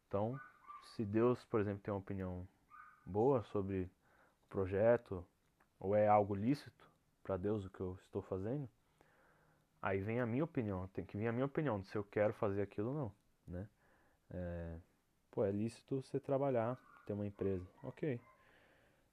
[0.06, 0.38] então,
[0.94, 2.46] se Deus, por exemplo, tem uma opinião
[3.04, 5.24] boa sobre o projeto
[5.78, 6.90] ou é algo lícito
[7.22, 8.68] para Deus o que eu estou fazendo,
[9.80, 12.32] aí vem a minha opinião, tem que vir a minha opinião de se eu quero
[12.32, 13.12] fazer aquilo ou não,
[13.46, 13.68] né?
[14.30, 14.78] É,
[15.30, 16.78] pô, é lícito você trabalhar,
[17.12, 18.18] ter uma empresa, ok?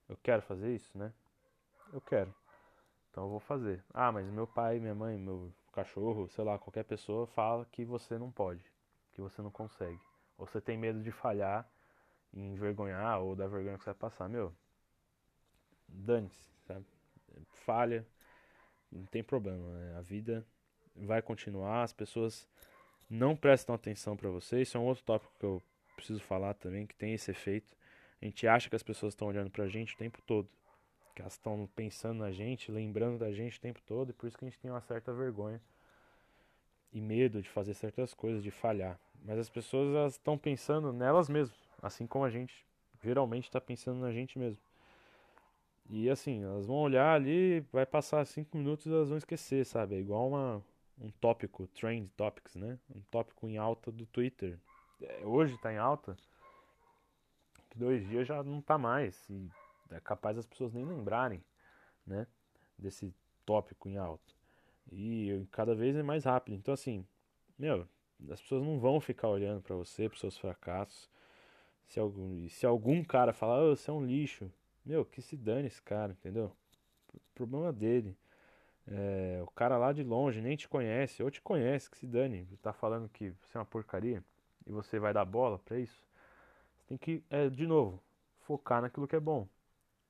[0.07, 1.13] Eu quero fazer isso, né?
[1.91, 2.33] Eu quero.
[3.11, 3.83] Então eu vou fazer.
[3.93, 8.17] Ah, mas meu pai, minha mãe, meu cachorro, sei lá, qualquer pessoa fala que você
[8.17, 8.63] não pode,
[9.11, 9.99] que você não consegue.
[10.37, 11.69] Ou você tem medo de falhar
[12.31, 14.29] envergonhar ou da vergonha que você vai passar.
[14.29, 14.53] Meu,
[15.87, 16.85] dane-se, sabe?
[17.65, 18.05] Falha,
[18.91, 19.67] não tem problema.
[19.73, 19.97] Né?
[19.97, 20.45] A vida
[20.95, 22.47] vai continuar, as pessoas
[23.09, 24.61] não prestam atenção para você.
[24.61, 25.61] Isso é um outro tópico que eu
[25.95, 27.75] preciso falar também, que tem esse efeito.
[28.21, 30.49] A gente acha que as pessoas estão olhando pra gente o tempo todo
[31.19, 34.37] que elas estão pensando na gente, lembrando da gente o tempo todo, e por isso
[34.37, 35.61] que a gente tem uma certa vergonha
[36.93, 38.97] e medo de fazer certas coisas, de falhar.
[39.25, 42.65] Mas as pessoas elas estão pensando nelas mesmas, assim como a gente
[43.03, 44.61] geralmente está pensando na gente mesmo.
[45.89, 49.95] E assim, elas vão olhar ali, vai passar cinco minutos e elas vão esquecer, sabe?
[49.95, 50.63] É igual uma,
[51.01, 52.79] um tópico, trend topics, né?
[52.95, 54.57] Um tópico em alta do Twitter.
[55.01, 56.15] É, hoje está em alta,
[57.79, 59.27] dois dias já não está mais.
[59.29, 59.49] E
[59.91, 61.43] é capaz as pessoas nem lembrarem,
[62.05, 62.27] né,
[62.77, 63.13] desse
[63.45, 64.35] tópico em alto.
[64.91, 66.55] E cada vez é mais rápido.
[66.55, 67.05] Então assim,
[67.57, 67.87] meu,
[68.29, 71.09] as pessoas não vão ficar olhando para você, para seus fracassos.
[71.87, 74.51] Se algum, se algum cara falar, oh, você é um lixo,
[74.85, 76.55] meu, que se dane esse cara, entendeu?
[77.33, 78.17] problema dele.
[78.87, 82.45] É, o cara lá de longe nem te conhece, ou te conhece, que se dane.
[82.61, 84.23] Tá falando que você é uma porcaria
[84.65, 86.08] e você vai dar bola para isso.
[86.89, 88.01] Tem que, é, de novo,
[88.41, 89.47] focar naquilo que é bom.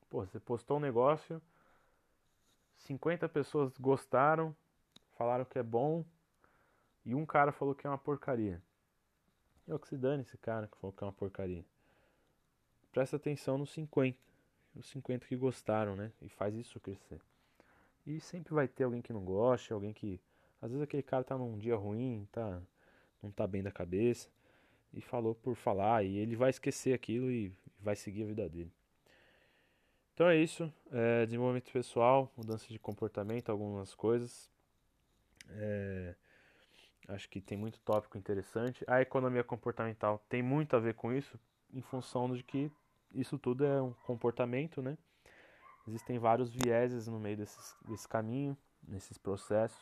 [0.09, 1.41] Pô, você postou um negócio,
[2.77, 4.55] 50 pessoas gostaram,
[5.17, 6.05] falaram que é bom,
[7.05, 8.61] e um cara falou que é uma porcaria.
[9.67, 11.65] Eu que se dane esse cara que falou que é uma porcaria.
[12.93, 14.17] Presta atenção nos 50.
[14.73, 16.13] Os 50 que gostaram, né?
[16.21, 17.19] E faz isso crescer.
[18.07, 20.17] E sempre vai ter alguém que não goste, alguém que.
[20.61, 22.61] Às vezes aquele cara tá num dia ruim, tá,
[23.21, 24.29] não tá bem da cabeça.
[24.93, 26.03] E falou por falar.
[26.03, 28.71] E ele vai esquecer aquilo e vai seguir a vida dele.
[30.13, 34.49] Então é isso, é, desenvolvimento pessoal, mudança de comportamento, algumas coisas.
[35.47, 36.13] É,
[37.07, 38.83] acho que tem muito tópico interessante.
[38.85, 41.39] A economia comportamental tem muito a ver com isso,
[41.73, 42.69] em função de que
[43.13, 44.97] isso tudo é um comportamento, né?
[45.87, 49.81] Existem vários vieses no meio desses, desse caminho, nesses processos,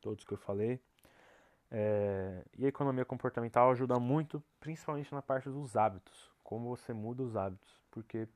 [0.00, 0.80] todos que eu falei.
[1.70, 7.22] É, e a economia comportamental ajuda muito, principalmente na parte dos hábitos, como você muda
[7.22, 8.28] os hábitos, porque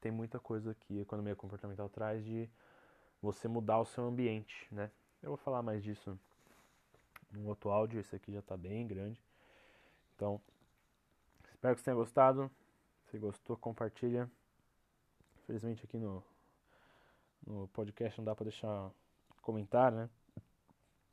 [0.00, 2.48] tem muita coisa que a economia comportamental traz de
[3.22, 4.90] você mudar o seu ambiente, né?
[5.22, 6.18] Eu vou falar mais disso
[7.32, 9.20] num outro áudio, esse aqui já está bem grande.
[10.14, 10.40] Então,
[11.50, 12.50] espero que você tenha gostado.
[13.10, 14.30] Se gostou, compartilha.
[15.42, 16.22] Infelizmente aqui no,
[17.46, 18.90] no podcast não dá para deixar
[19.42, 20.10] comentário, né?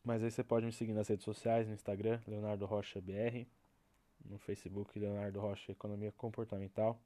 [0.04, 3.48] Mas aí você pode me seguir nas redes sociais, no Instagram, Leonardo Rocha BR,
[4.26, 7.00] no Facebook, Leonardo Rocha Economia Comportamental,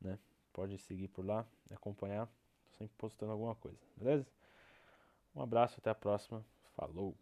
[0.00, 0.18] né?
[0.52, 2.26] Pode seguir por lá, acompanhar.
[2.26, 4.26] Tô sempre postando alguma coisa, beleza?
[5.34, 6.44] Um abraço, até a próxima.
[6.74, 7.16] Falou!